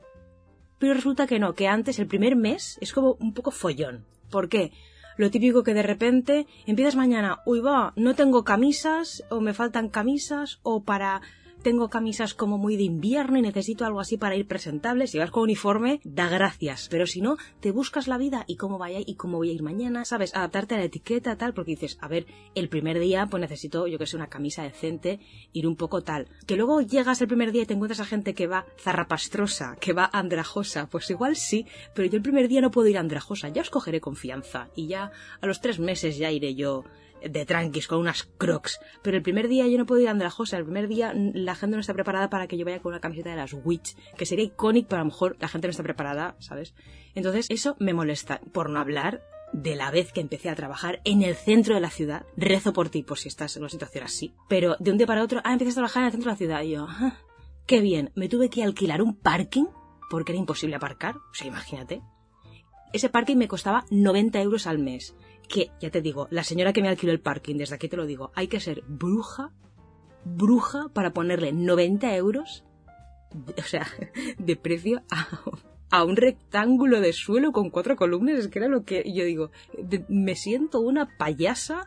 Pero 0.79 0.95
resulta 0.95 1.27
que 1.27 1.39
no, 1.39 1.55
que 1.55 1.69
antes, 1.69 1.99
el 1.99 2.07
primer 2.07 2.35
mes, 2.35 2.79
es 2.81 2.93
como 2.93 3.17
un 3.21 3.35
poco 3.35 3.51
follón. 3.51 4.05
¿Por 4.31 4.49
qué? 4.49 4.73
Lo 5.17 5.31
típico 5.31 5.63
que 5.63 5.75
de 5.75 5.83
repente 5.83 6.47
empiezas 6.67 6.97
mañana, 6.97 7.41
uy 7.47 7.61
va, 7.61 7.93
no 7.97 8.15
tengo 8.15 8.45
camisas, 8.45 9.23
o 9.31 9.41
me 9.41 9.55
faltan 9.55 9.89
camisas, 9.89 10.59
o 10.63 10.83
para 10.83 11.21
tengo 11.63 11.89
camisas 11.89 12.35
como 12.35 12.59
muy 12.59 12.77
de 12.77 12.83
invierno 12.83 13.39
y 13.39 13.43
necesito 13.43 13.85
algo 13.85 14.01
así 14.01 14.17
para 14.17 14.37
ir 14.37 14.47
presentable. 14.47 15.07
Si 15.07 15.19
vas 15.19 15.31
con 15.31 15.45
uniforme, 15.45 16.01
da 16.05 16.29
gracias. 16.29 16.89
Pero 16.91 17.07
si 17.07 17.21
no, 17.21 17.37
te 17.61 17.71
buscas 17.71 18.09
la 18.09 18.19
vida 18.19 18.45
y 18.47 18.57
cómo 18.57 18.79
vaya 18.79 19.01
y 19.05 19.15
cómo 19.15 19.39
voy 19.39 19.51
a 19.51 19.53
ir 19.53 19.63
mañana, 19.63 20.05
¿sabes? 20.05 20.35
Adaptarte 20.35 20.75
a 20.75 20.79
la 20.79 20.85
etiqueta, 20.85 21.37
tal, 21.37 21.55
porque 21.55 21.73
dices, 21.73 21.99
a 22.01 22.09
ver, 22.09 22.27
el 22.55 22.69
primer 22.69 22.99
día, 22.99 23.27
pues 23.31 23.41
necesito, 23.41 23.87
yo 23.87 23.99
que 23.99 24.07
sé, 24.07 24.17
una 24.17 24.29
camisa 24.29 24.63
decente, 24.63 25.21
ir 25.53 25.67
un 25.67 25.77
poco 25.77 26.03
tal. 26.03 26.29
Que 26.47 26.57
luego 26.57 26.81
llegas 26.81 27.21
el 27.21 27.29
primer 27.29 27.53
día 27.53 27.63
y 27.63 27.67
te 27.67 27.75
encuentras 27.75 28.01
a 28.01 28.07
gente 28.07 28.35
que 28.35 28.47
va 28.47 28.67
zarrapastrosa, 28.79 29.77
que 29.81 29.93
va 29.93 30.11
andrajosa. 30.13 30.89
Pues 30.89 31.09
igual 31.11 31.37
sí, 31.37 31.67
pero 31.95 32.09
yo 32.09 32.17
el 32.17 32.23
primer 32.23 32.49
día 32.49 32.61
no 32.61 32.71
puedo 32.71 32.89
ir 32.89 32.99
andrajosa. 32.99 33.49
Ya 33.49 33.63
os 33.63 33.71
cogeré 33.71 34.01
confianza. 34.01 34.69
Y 34.75 34.89
ya 34.89 35.13
a 35.41 35.47
los 35.47 35.61
tres 35.61 35.79
meses 35.79 36.19
ya 36.19 36.31
iré 36.31 36.55
yo 36.55 36.85
de 37.29 37.47
tranquis, 37.47 37.89
con 37.89 37.99
unas 37.99 38.25
crocs. 38.39 38.81
Pero 39.03 39.17
el 39.17 39.23
primer 39.23 39.49
día 39.49 39.67
yo 39.67 39.79
no 39.79 39.87
puedo 39.87 40.01
ir 40.01 40.09
Andrajosa. 40.09 40.57
El 40.57 40.65
primer 40.65 40.89
día 40.89 41.13
la 41.15 41.55
gente 41.55 41.77
no 41.77 41.81
está 41.81 41.95
preparada 41.95 42.31
para 42.31 42.47
que 42.47 42.57
yo 42.57 42.65
vaya 42.65 42.81
con 42.81 42.93
una 42.93 43.01
camiseta 43.01 43.31
de 43.31 43.37
las 43.37 43.53
Witch, 43.53 43.97
que 44.17 44.27
sería 44.27 44.45
icónico, 44.45 44.89
pero 44.91 45.03
a 45.03 45.05
lo 45.05 45.11
mejor 45.11 45.37
la 45.41 45.49
gente 45.49 45.67
no 45.67 45.71
está 45.71 45.83
preparada, 45.83 46.37
¿sabes? 46.41 46.75
Entonces 47.15 47.47
eso 47.49 47.77
me 47.79 47.95
molesta. 47.95 48.41
Por 48.53 48.71
no 48.71 48.81
hablar 48.81 49.23
de 49.53 49.77
la 49.77 49.91
vez 49.91 50.13
que 50.13 50.21
empecé 50.21 50.49
a 50.49 50.55
trabajar 50.55 51.01
en 51.05 51.23
el 51.23 51.35
centro 51.35 51.75
de 51.75 51.81
la 51.81 51.91
ciudad. 51.91 52.25
Rezo 52.37 52.73
por 52.73 52.89
ti, 52.89 53.03
por 53.03 53.19
si 53.19 53.29
estás 53.29 53.57
en 53.57 53.63
una 53.63 53.71
situación 53.71 54.05
así. 54.05 54.35
Pero 54.49 54.77
de 54.79 54.91
un 54.91 54.99
día 54.99 55.07
para 55.07 55.23
otro, 55.23 55.41
ah, 55.45 55.53
empecé 55.53 55.73
a 55.73 55.75
trabajar 55.75 56.03
en 56.03 56.07
el 56.07 56.13
centro 56.13 56.31
de 56.31 56.35
la 56.35 56.39
ciudad. 56.39 56.63
Y 56.63 56.71
yo, 56.71 56.87
ah, 56.89 57.19
qué 57.67 57.81
bien. 57.81 58.11
Me 58.15 58.29
tuve 58.29 58.49
que 58.49 58.63
alquilar 58.63 59.03
un 59.03 59.17
parking 59.17 59.67
porque 60.11 60.33
era 60.33 60.39
imposible 60.39 60.77
aparcar. 60.77 61.17
O 61.17 61.35
sea, 61.35 61.47
imagínate. 61.47 62.03
Ese 62.93 63.09
parking 63.09 63.37
me 63.37 63.49
costaba 63.49 63.87
90 63.91 64.41
euros 64.41 64.67
al 64.67 64.79
mes 64.79 65.15
que, 65.53 65.71
ya 65.81 65.91
te 65.91 66.01
digo, 66.01 66.29
la 66.31 66.45
señora 66.45 66.73
que 66.73 66.81
me 66.81 66.89
alquiló 66.89 67.13
el 67.13 67.21
parking, 67.21 67.57
desde 67.57 67.75
aquí 67.75 67.87
te 67.87 67.99
lo 67.99 68.07
digo, 68.07 68.33
hay 68.35 68.49
que 68.49 68.59
ser 68.59 68.83
bruja, 68.89 69.53
bruja 70.25 70.89
para 70.95 71.13
ponerle 71.13 71.53
90 71.53 72.17
euros, 72.17 72.65
o 73.59 73.63
sea, 73.63 73.87
de 74.39 74.57
precio 74.57 75.03
a, 75.91 76.05
un 76.05 76.17
rectángulo 76.17 77.03
de 77.03 77.13
suelo 77.13 77.53
con 77.53 77.69
cuatro 77.69 77.97
columnas, 77.97 78.39
es 78.39 78.49
que 78.49 78.61
era 78.61 78.69
lo 78.69 78.85
que 78.85 79.05
yo 79.13 79.27
digo, 79.27 79.51
me 80.09 80.37
siento 80.37 80.81
una 80.81 81.19
payasa, 81.19 81.87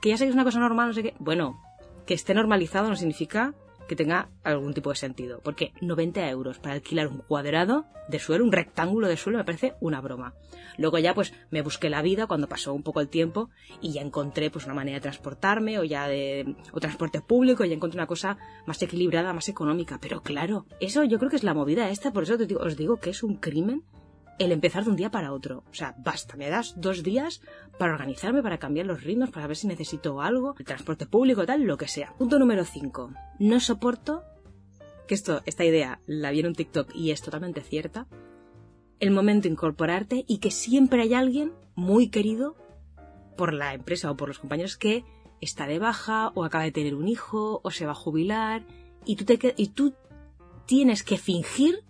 que 0.00 0.08
ya 0.08 0.16
sé 0.16 0.24
que 0.24 0.30
es 0.30 0.34
una 0.34 0.44
cosa 0.44 0.60
normal, 0.60 0.88
no 0.88 0.94
sé 0.94 1.02
qué, 1.02 1.14
bueno, 1.18 1.60
que 2.06 2.14
esté 2.14 2.32
normalizado 2.32 2.88
no 2.88 2.96
significa 2.96 3.54
que 3.88 3.96
tenga 3.96 4.28
algún 4.42 4.74
tipo 4.74 4.90
de 4.90 4.96
sentido. 4.96 5.40
Porque 5.42 5.72
90 5.80 6.28
euros 6.30 6.58
para 6.58 6.74
alquilar 6.74 7.08
un 7.08 7.18
cuadrado 7.18 7.86
de 8.08 8.18
suelo, 8.18 8.44
un 8.44 8.52
rectángulo 8.52 9.08
de 9.08 9.16
suelo, 9.16 9.38
me 9.38 9.44
parece 9.44 9.74
una 9.80 10.00
broma. 10.00 10.34
Luego 10.76 10.98
ya 10.98 11.14
pues 11.14 11.32
me 11.50 11.62
busqué 11.62 11.88
la 11.88 12.02
vida 12.02 12.26
cuando 12.26 12.48
pasó 12.48 12.74
un 12.74 12.82
poco 12.82 13.00
el 13.00 13.08
tiempo 13.08 13.50
y 13.80 13.92
ya 13.92 14.02
encontré 14.02 14.50
pues 14.50 14.64
una 14.64 14.74
manera 14.74 14.96
de 14.96 15.02
transportarme 15.02 15.78
o 15.78 15.84
ya 15.84 16.08
de 16.08 16.56
o 16.72 16.80
transporte 16.80 17.20
público, 17.20 17.64
ya 17.64 17.74
encontré 17.74 17.98
una 17.98 18.06
cosa 18.06 18.36
más 18.66 18.82
equilibrada, 18.82 19.32
más 19.32 19.48
económica. 19.48 19.98
Pero 20.00 20.22
claro, 20.22 20.66
eso 20.80 21.04
yo 21.04 21.18
creo 21.18 21.30
que 21.30 21.36
es 21.36 21.44
la 21.44 21.54
movida 21.54 21.90
esta, 21.90 22.12
por 22.12 22.24
eso 22.24 22.36
os 22.60 22.76
digo 22.76 22.96
que 22.96 23.10
es 23.10 23.22
un 23.22 23.36
crimen 23.36 23.84
el 24.38 24.52
empezar 24.52 24.84
de 24.84 24.90
un 24.90 24.96
día 24.96 25.10
para 25.10 25.32
otro. 25.32 25.64
O 25.70 25.74
sea, 25.74 25.94
basta, 25.98 26.36
me 26.36 26.48
das 26.48 26.74
dos 26.76 27.02
días 27.02 27.40
para 27.78 27.92
organizarme, 27.92 28.42
para 28.42 28.58
cambiar 28.58 28.86
los 28.86 29.02
ritmos, 29.02 29.30
para 29.30 29.46
ver 29.46 29.56
si 29.56 29.66
necesito 29.66 30.20
algo, 30.20 30.54
el 30.58 30.64
transporte 30.64 31.06
público, 31.06 31.46
tal, 31.46 31.62
lo 31.62 31.76
que 31.76 31.88
sea. 31.88 32.14
Punto 32.18 32.38
número 32.38 32.64
5. 32.64 33.12
No 33.38 33.60
soporto, 33.60 34.22
que 35.06 35.14
esto, 35.14 35.42
esta 35.46 35.64
idea 35.64 36.00
la 36.06 36.30
vi 36.30 36.40
en 36.40 36.46
un 36.46 36.54
TikTok 36.54 36.94
y 36.94 37.10
es 37.10 37.22
totalmente 37.22 37.60
cierta, 37.62 38.06
el 39.00 39.10
momento 39.10 39.44
de 39.44 39.52
incorporarte 39.52 40.24
y 40.26 40.38
que 40.38 40.50
siempre 40.50 41.02
hay 41.02 41.14
alguien 41.14 41.52
muy 41.74 42.08
querido 42.08 42.56
por 43.36 43.52
la 43.52 43.74
empresa 43.74 44.10
o 44.10 44.16
por 44.16 44.28
los 44.28 44.38
compañeros 44.38 44.76
que 44.76 45.04
está 45.40 45.66
de 45.66 45.78
baja 45.78 46.32
o 46.34 46.44
acaba 46.44 46.64
de 46.64 46.72
tener 46.72 46.94
un 46.94 47.08
hijo 47.08 47.60
o 47.62 47.70
se 47.70 47.86
va 47.86 47.92
a 47.92 47.96
jubilar 47.96 48.64
y 49.04 49.16
tú, 49.16 49.24
te, 49.24 49.54
y 49.56 49.68
tú 49.68 49.94
tienes 50.66 51.02
que 51.02 51.18
fingir 51.18 51.84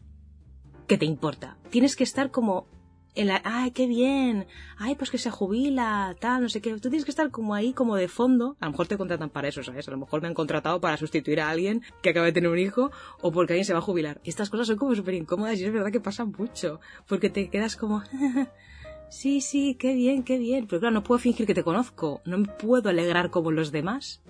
te 0.98 1.06
importa. 1.06 1.56
Tienes 1.70 1.96
que 1.96 2.04
estar 2.04 2.30
como 2.30 2.66
en 3.14 3.28
la, 3.28 3.40
ay, 3.44 3.70
qué 3.70 3.86
bien, 3.86 4.46
ay, 4.76 4.96
pues 4.96 5.10
que 5.10 5.18
se 5.18 5.30
jubila, 5.30 6.16
tal, 6.18 6.42
no 6.42 6.48
sé 6.48 6.60
qué. 6.60 6.70
Tú 6.72 6.88
tienes 6.90 7.04
que 7.04 7.10
estar 7.10 7.30
como 7.30 7.54
ahí, 7.54 7.72
como 7.72 7.96
de 7.96 8.08
fondo. 8.08 8.56
A 8.60 8.66
lo 8.66 8.72
mejor 8.72 8.88
te 8.88 8.96
contratan 8.98 9.30
para 9.30 9.48
eso, 9.48 9.62
¿sabes? 9.62 9.86
A 9.86 9.92
lo 9.92 9.98
mejor 9.98 10.20
me 10.20 10.28
han 10.28 10.34
contratado 10.34 10.80
para 10.80 10.96
sustituir 10.96 11.40
a 11.40 11.48
alguien 11.48 11.82
que 12.02 12.10
acaba 12.10 12.26
de 12.26 12.32
tener 12.32 12.50
un 12.50 12.58
hijo 12.58 12.90
o 13.20 13.30
porque 13.30 13.52
alguien 13.52 13.64
se 13.64 13.72
va 13.72 13.78
a 13.78 13.82
jubilar. 13.82 14.20
Y 14.24 14.30
estas 14.30 14.50
cosas 14.50 14.66
son 14.66 14.76
como 14.76 14.94
súper 14.94 15.14
incómodas 15.14 15.60
y 15.60 15.64
es 15.64 15.72
verdad 15.72 15.92
que 15.92 16.00
pasan 16.00 16.32
mucho. 16.36 16.80
Porque 17.06 17.30
te 17.30 17.48
quedas 17.50 17.76
como, 17.76 18.02
sí, 19.10 19.40
sí, 19.40 19.76
qué 19.76 19.94
bien, 19.94 20.24
qué 20.24 20.38
bien. 20.38 20.66
Pero 20.66 20.80
claro, 20.80 20.94
no 20.94 21.04
puedo 21.04 21.20
fingir 21.20 21.46
que 21.46 21.54
te 21.54 21.62
conozco. 21.62 22.20
No 22.24 22.38
me 22.38 22.48
puedo 22.48 22.88
alegrar 22.88 23.30
como 23.30 23.52
los 23.52 23.70
demás. 23.70 24.23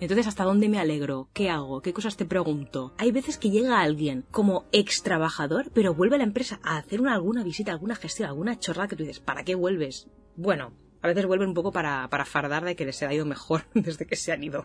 Entonces, 0.00 0.26
¿hasta 0.26 0.44
dónde 0.44 0.70
me 0.70 0.78
alegro? 0.78 1.28
¿Qué 1.34 1.50
hago? 1.50 1.82
¿Qué 1.82 1.92
cosas 1.92 2.16
te 2.16 2.24
pregunto? 2.24 2.94
Hay 2.96 3.12
veces 3.12 3.36
que 3.36 3.50
llega 3.50 3.80
alguien 3.80 4.24
como 4.30 4.64
ex 4.72 5.02
trabajador, 5.02 5.70
pero 5.74 5.94
vuelve 5.94 6.14
a 6.14 6.18
la 6.18 6.24
empresa 6.24 6.58
a 6.62 6.78
hacer 6.78 7.02
una, 7.02 7.12
alguna 7.12 7.44
visita, 7.44 7.70
alguna 7.70 7.96
gestión, 7.96 8.30
alguna 8.30 8.58
chorrada 8.58 8.88
que 8.88 8.96
tú 8.96 9.02
dices, 9.02 9.20
¿para 9.20 9.44
qué 9.44 9.54
vuelves? 9.54 10.08
Bueno, 10.36 10.72
a 11.02 11.08
veces 11.08 11.26
vuelven 11.26 11.48
un 11.48 11.54
poco 11.54 11.70
para, 11.70 12.08
para 12.08 12.24
fardar 12.24 12.64
de 12.64 12.76
que 12.76 12.86
les 12.86 13.02
ha 13.02 13.12
ido 13.12 13.26
mejor 13.26 13.66
desde 13.74 14.06
que 14.06 14.16
se 14.16 14.32
han 14.32 14.42
ido. 14.42 14.64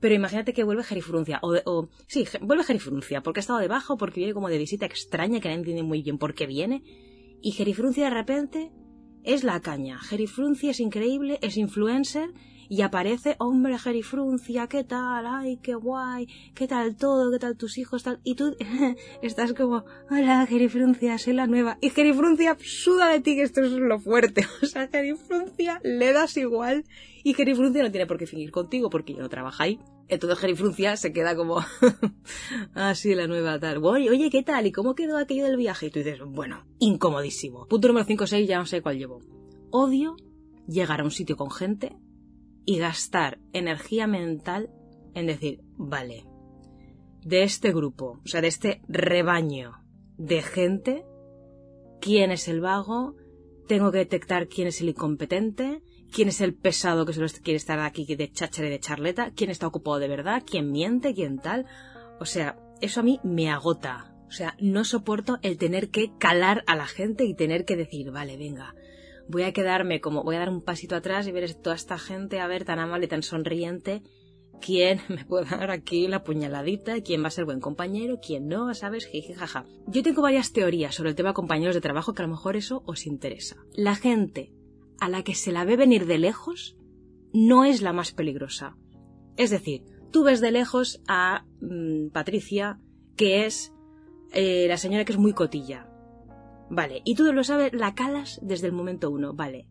Pero 0.00 0.14
imagínate 0.14 0.52
que 0.52 0.64
vuelve 0.64 0.84
Jerifruncia, 0.84 1.40
o, 1.42 1.56
o 1.64 1.88
sí, 2.06 2.26
vuelve 2.42 2.62
Jerifruncia, 2.62 3.22
porque 3.22 3.40
ha 3.40 3.42
estado 3.42 3.60
debajo, 3.60 3.96
porque 3.96 4.20
viene 4.20 4.34
como 4.34 4.50
de 4.50 4.58
visita 4.58 4.84
extraña, 4.84 5.40
que 5.40 5.48
nadie 5.48 5.60
entiende 5.60 5.82
muy 5.82 6.02
bien 6.02 6.18
por 6.18 6.34
qué 6.34 6.46
viene, 6.46 6.82
y 7.40 7.52
Jerifruncia 7.52 8.04
de 8.04 8.10
repente 8.10 8.70
es 9.24 9.44
la 9.44 9.60
caña. 9.60 9.98
Jerifruncia 9.98 10.70
es 10.72 10.80
increíble, 10.80 11.38
es 11.40 11.56
influencer, 11.56 12.30
y 12.68 12.82
aparece, 12.82 13.36
hombre, 13.38 13.78
Jerifruncia, 13.78 14.66
¿qué 14.66 14.84
tal? 14.84 15.26
Ay, 15.26 15.56
qué 15.56 15.74
guay, 15.74 16.28
¿qué 16.54 16.68
tal 16.68 16.96
todo? 16.96 17.30
¿Qué 17.30 17.38
tal 17.38 17.56
tus 17.56 17.78
hijos? 17.78 18.02
Tal? 18.02 18.20
Y 18.24 18.34
tú 18.34 18.56
estás 19.22 19.54
como, 19.54 19.84
hola, 20.10 20.46
Jerifruncia, 20.46 21.16
soy 21.18 21.32
la 21.32 21.46
nueva. 21.46 21.78
Y 21.80 21.90
Jerifruncia 21.90 22.56
suda 22.60 23.08
de 23.08 23.20
ti, 23.20 23.36
que 23.36 23.42
esto 23.42 23.62
es 23.62 23.72
lo 23.72 23.98
fuerte. 23.98 24.46
O 24.62 24.66
sea, 24.66 24.88
Jerifruncia 24.88 25.80
le 25.82 26.12
das 26.12 26.36
igual. 26.36 26.84
Y 27.24 27.34
Jerifruncia 27.34 27.82
no 27.82 27.90
tiene 27.90 28.06
por 28.06 28.18
qué 28.18 28.26
fingir 28.26 28.50
contigo 28.50 28.90
porque 28.90 29.14
ya 29.14 29.22
no 29.22 29.28
trabaja 29.28 29.64
ahí. 29.64 29.78
Entonces 30.08 30.38
Jerifruncia 30.38 30.96
se 30.96 31.12
queda 31.12 31.36
como, 31.36 31.58
ah, 32.74 32.94
sí, 32.94 33.14
la 33.14 33.26
nueva 33.26 33.58
tal. 33.58 33.82
Oye, 33.82 34.10
oye, 34.10 34.30
¿qué 34.30 34.42
tal? 34.42 34.66
¿Y 34.66 34.72
cómo 34.72 34.94
quedó 34.94 35.16
aquello 35.16 35.44
del 35.44 35.56
viaje? 35.56 35.86
Y 35.86 35.90
tú 35.90 36.00
dices, 36.00 36.18
bueno, 36.26 36.64
incomodísimo. 36.78 37.66
Punto 37.66 37.88
número 37.88 38.04
5 38.04 38.26
6, 38.26 38.48
ya 38.48 38.58
no 38.58 38.66
sé 38.66 38.82
cuál 38.82 38.98
llevo. 38.98 39.20
Odio 39.70 40.16
llegar 40.66 41.00
a 41.00 41.04
un 41.04 41.10
sitio 41.10 41.36
con 41.36 41.50
gente 41.50 41.96
y 42.68 42.76
gastar 42.76 43.38
energía 43.54 44.06
mental 44.06 44.68
en 45.14 45.26
decir, 45.26 45.62
vale, 45.78 46.26
de 47.24 47.42
este 47.42 47.72
grupo, 47.72 48.20
o 48.22 48.28
sea, 48.28 48.42
de 48.42 48.48
este 48.48 48.82
rebaño 48.88 49.72
de 50.18 50.42
gente, 50.42 51.06
quién 51.98 52.30
es 52.30 52.46
el 52.46 52.60
vago, 52.60 53.16
tengo 53.68 53.90
que 53.90 53.96
detectar 53.96 54.48
quién 54.48 54.68
es 54.68 54.82
el 54.82 54.90
incompetente, 54.90 55.80
quién 56.12 56.28
es 56.28 56.42
el 56.42 56.54
pesado 56.54 57.06
que 57.06 57.14
solo 57.14 57.26
quiere 57.42 57.56
estar 57.56 57.80
aquí 57.80 58.04
de 58.04 58.30
cháchara 58.30 58.68
y 58.68 58.72
de 58.72 58.80
charleta, 58.80 59.32
quién 59.34 59.48
está 59.48 59.66
ocupado 59.66 59.98
de 59.98 60.08
verdad, 60.08 60.42
quién 60.46 60.70
miente, 60.70 61.14
quién 61.14 61.38
tal. 61.38 61.64
O 62.20 62.26
sea, 62.26 62.58
eso 62.82 63.00
a 63.00 63.02
mí 63.02 63.18
me 63.24 63.48
agota. 63.48 64.14
O 64.28 64.30
sea, 64.30 64.54
no 64.60 64.84
soporto 64.84 65.38
el 65.40 65.56
tener 65.56 65.88
que 65.88 66.12
calar 66.18 66.64
a 66.66 66.76
la 66.76 66.86
gente 66.86 67.24
y 67.24 67.34
tener 67.34 67.64
que 67.64 67.76
decir, 67.76 68.10
vale, 68.10 68.36
venga, 68.36 68.74
voy 69.28 69.42
a 69.42 69.52
quedarme 69.52 70.00
como, 70.00 70.24
voy 70.24 70.36
a 70.36 70.40
dar 70.40 70.50
un 70.50 70.62
pasito 70.62 70.96
atrás 70.96 71.26
y 71.26 71.32
ver 71.32 71.54
toda 71.54 71.76
esta 71.76 71.98
gente, 71.98 72.40
a 72.40 72.46
ver, 72.46 72.64
tan 72.64 72.78
amable 72.78 73.08
tan 73.08 73.22
sonriente, 73.22 74.02
quién 74.60 75.00
me 75.08 75.24
puede 75.24 75.46
dar 75.46 75.70
aquí 75.70 76.08
la 76.08 76.24
puñaladita, 76.24 77.00
quién 77.02 77.22
va 77.22 77.28
a 77.28 77.32
ser 77.32 77.44
buen 77.44 77.60
compañero, 77.60 78.18
quién 78.20 78.48
no, 78.48 78.72
¿sabes? 78.74 79.06
Jiji. 79.06 79.34
Yo 79.86 80.02
tengo 80.02 80.22
varias 80.22 80.52
teorías 80.52 80.94
sobre 80.94 81.10
el 81.10 81.16
tema 81.16 81.30
de 81.30 81.34
compañeros 81.34 81.74
de 81.74 81.80
trabajo 81.80 82.14
que 82.14 82.22
a 82.22 82.26
lo 82.26 82.32
mejor 82.32 82.56
eso 82.56 82.82
os 82.86 83.06
interesa. 83.06 83.56
La 83.74 83.94
gente 83.94 84.52
a 85.00 85.08
la 85.08 85.22
que 85.22 85.34
se 85.34 85.52
la 85.52 85.64
ve 85.64 85.76
venir 85.76 86.06
de 86.06 86.18
lejos 86.18 86.76
no 87.32 87.64
es 87.64 87.82
la 87.82 87.92
más 87.92 88.12
peligrosa. 88.12 88.76
Es 89.36 89.50
decir, 89.50 89.84
tú 90.10 90.24
ves 90.24 90.40
de 90.40 90.50
lejos 90.50 91.00
a 91.06 91.44
mm, 91.60 92.08
Patricia, 92.08 92.80
que 93.16 93.46
es 93.46 93.72
eh, 94.32 94.66
la 94.68 94.76
señora 94.76 95.04
que 95.04 95.12
es 95.12 95.18
muy 95.18 95.32
cotilla. 95.32 95.88
Vale, 96.70 97.02
y 97.04 97.14
tú 97.14 97.24
lo 97.32 97.44
sabes, 97.44 97.72
la 97.72 97.94
calas 97.94 98.38
desde 98.42 98.66
el 98.66 98.72
momento 98.72 99.10
uno. 99.10 99.34
Vale, 99.34 99.68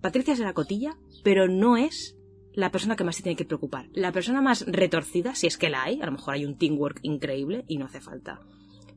Patricia 0.00 0.36
será 0.36 0.52
cotilla, 0.52 0.96
pero 1.24 1.48
no 1.48 1.76
es 1.76 2.16
la 2.52 2.70
persona 2.70 2.96
que 2.96 3.04
más 3.04 3.16
se 3.16 3.22
tiene 3.22 3.36
que 3.36 3.44
preocupar. 3.44 3.88
La 3.92 4.12
persona 4.12 4.40
más 4.40 4.64
retorcida, 4.66 5.34
si 5.34 5.46
es 5.46 5.58
que 5.58 5.68
la 5.68 5.82
hay, 5.82 6.00
a 6.00 6.06
lo 6.06 6.12
mejor 6.12 6.34
hay 6.34 6.44
un 6.44 6.56
teamwork 6.56 7.00
increíble 7.02 7.64
y 7.68 7.76
no 7.76 7.86
hace 7.86 8.00
falta. 8.00 8.40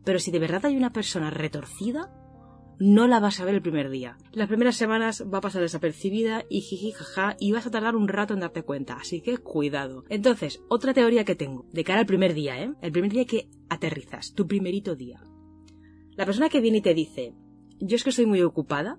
Pero 0.05 0.19
si 0.19 0.31
de 0.31 0.39
verdad 0.39 0.65
hay 0.65 0.77
una 0.77 0.93
persona 0.93 1.29
retorcida, 1.29 2.13
no 2.79 3.07
la 3.07 3.19
vas 3.19 3.39
a 3.39 3.45
ver 3.45 3.55
el 3.55 3.61
primer 3.61 3.89
día. 3.89 4.17
Las 4.31 4.47
primeras 4.47 4.77
semanas 4.77 5.25
va 5.31 5.39
a 5.39 5.41
pasar 5.41 5.61
desapercibida 5.61 6.45
y 6.49 6.61
jiji 6.61 6.93
jaja 6.93 7.35
y 7.37 7.51
vas 7.51 7.67
a 7.67 7.71
tardar 7.71 7.95
un 7.95 8.07
rato 8.07 8.33
en 8.33 8.39
darte 8.39 8.63
cuenta, 8.63 8.93
así 8.95 9.21
que 9.21 9.37
cuidado. 9.37 10.05
Entonces, 10.07 10.61
otra 10.69 10.93
teoría 10.93 11.25
que 11.25 11.35
tengo, 11.35 11.65
de 11.73 11.83
cara 11.83 11.99
al 11.99 12.05
primer 12.05 12.33
día, 12.33 12.63
¿eh? 12.63 12.73
El 12.81 12.93
primer 12.93 13.11
día 13.11 13.25
que 13.25 13.49
aterrizas, 13.67 14.33
tu 14.33 14.47
primerito 14.47 14.95
día. 14.95 15.21
La 16.19 16.25
persona 16.25 16.49
que 16.49 16.59
viene 16.59 16.79
y 16.79 16.81
te 16.81 16.93
dice, 16.93 17.33
yo 17.79 17.95
es 17.95 18.03
que 18.03 18.09
estoy 18.09 18.25
muy 18.25 18.41
ocupada, 18.41 18.97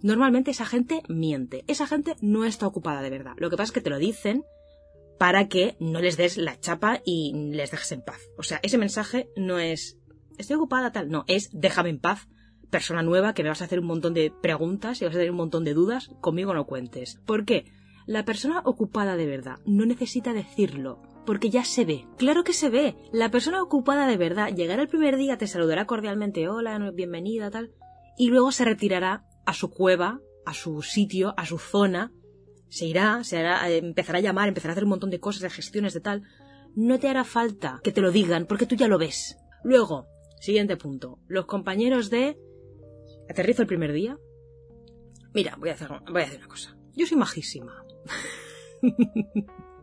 normalmente 0.00 0.52
esa 0.52 0.64
gente 0.64 1.02
miente. 1.06 1.64
Esa 1.66 1.86
gente 1.86 2.16
no 2.22 2.46
está 2.46 2.66
ocupada 2.66 3.02
de 3.02 3.10
verdad. 3.10 3.34
Lo 3.36 3.50
que 3.50 3.58
pasa 3.58 3.68
es 3.68 3.72
que 3.72 3.82
te 3.82 3.90
lo 3.90 3.98
dicen 3.98 4.42
para 5.18 5.48
que 5.48 5.76
no 5.80 6.00
les 6.00 6.16
des 6.16 6.38
la 6.38 6.58
chapa 6.58 7.02
y 7.04 7.34
les 7.52 7.72
dejes 7.72 7.92
en 7.92 8.00
paz. 8.00 8.22
O 8.38 8.42
sea, 8.42 8.58
ese 8.62 8.78
mensaje 8.78 9.28
no 9.36 9.58
es 9.58 9.98
estoy 10.38 10.56
ocupada 10.56 10.92
tal, 10.92 11.10
no, 11.10 11.26
es 11.26 11.50
déjame 11.52 11.90
en 11.90 12.00
paz, 12.00 12.26
persona 12.70 13.02
nueva 13.02 13.34
que 13.34 13.42
me 13.42 13.50
vas 13.50 13.60
a 13.60 13.66
hacer 13.66 13.80
un 13.80 13.86
montón 13.86 14.14
de 14.14 14.32
preguntas 14.40 15.02
y 15.02 15.04
vas 15.04 15.14
a 15.14 15.18
tener 15.18 15.32
un 15.32 15.36
montón 15.36 15.62
de 15.62 15.74
dudas, 15.74 16.08
conmigo 16.22 16.54
no 16.54 16.64
cuentes. 16.64 17.20
¿Por 17.26 17.44
qué? 17.44 17.70
La 18.06 18.24
persona 18.24 18.62
ocupada 18.64 19.16
de 19.16 19.26
verdad 19.26 19.58
no 19.66 19.84
necesita 19.84 20.32
decirlo, 20.32 21.02
porque 21.26 21.50
ya 21.50 21.64
se 21.64 21.84
ve. 21.84 22.06
Claro 22.16 22.44
que 22.44 22.52
se 22.52 22.70
ve. 22.70 22.96
La 23.12 23.30
persona 23.30 23.62
ocupada 23.62 24.06
de 24.06 24.16
verdad 24.16 24.54
llegará 24.54 24.82
el 24.82 24.88
primer 24.88 25.16
día, 25.16 25.36
te 25.36 25.46
saludará 25.46 25.84
cordialmente, 25.84 26.48
hola, 26.48 26.78
bienvenida, 26.94 27.50
tal, 27.50 27.72
y 28.16 28.28
luego 28.28 28.52
se 28.52 28.64
retirará 28.64 29.26
a 29.44 29.52
su 29.52 29.70
cueva, 29.70 30.20
a 30.46 30.54
su 30.54 30.80
sitio, 30.82 31.34
a 31.36 31.44
su 31.44 31.58
zona, 31.58 32.12
se 32.68 32.86
irá, 32.86 33.22
se 33.24 33.38
hará, 33.38 33.68
eh, 33.68 33.78
empezará 33.78 34.18
a 34.18 34.22
llamar, 34.22 34.48
empezará 34.48 34.72
a 34.72 34.74
hacer 34.74 34.84
un 34.84 34.90
montón 34.90 35.10
de 35.10 35.20
cosas, 35.20 35.42
de 35.42 35.50
gestiones, 35.50 35.92
de 35.92 36.00
tal. 36.00 36.22
No 36.74 36.98
te 36.98 37.08
hará 37.08 37.24
falta 37.24 37.80
que 37.82 37.92
te 37.92 38.00
lo 38.00 38.10
digan, 38.10 38.46
porque 38.46 38.66
tú 38.66 38.74
ya 38.74 38.88
lo 38.88 38.98
ves. 38.98 39.38
Luego, 39.64 40.06
siguiente 40.40 40.76
punto, 40.76 41.18
los 41.26 41.46
compañeros 41.46 42.10
de... 42.10 42.38
Aterrizo 43.28 43.62
el 43.62 43.68
primer 43.68 43.92
día. 43.92 44.18
Mira, 45.34 45.56
voy 45.58 45.70
a 45.70 45.72
hacer, 45.72 45.88
voy 46.10 46.22
a 46.22 46.24
hacer 46.24 46.38
una 46.38 46.48
cosa. 46.48 46.76
Yo 46.94 47.06
soy 47.06 47.18
majísima. 47.18 47.84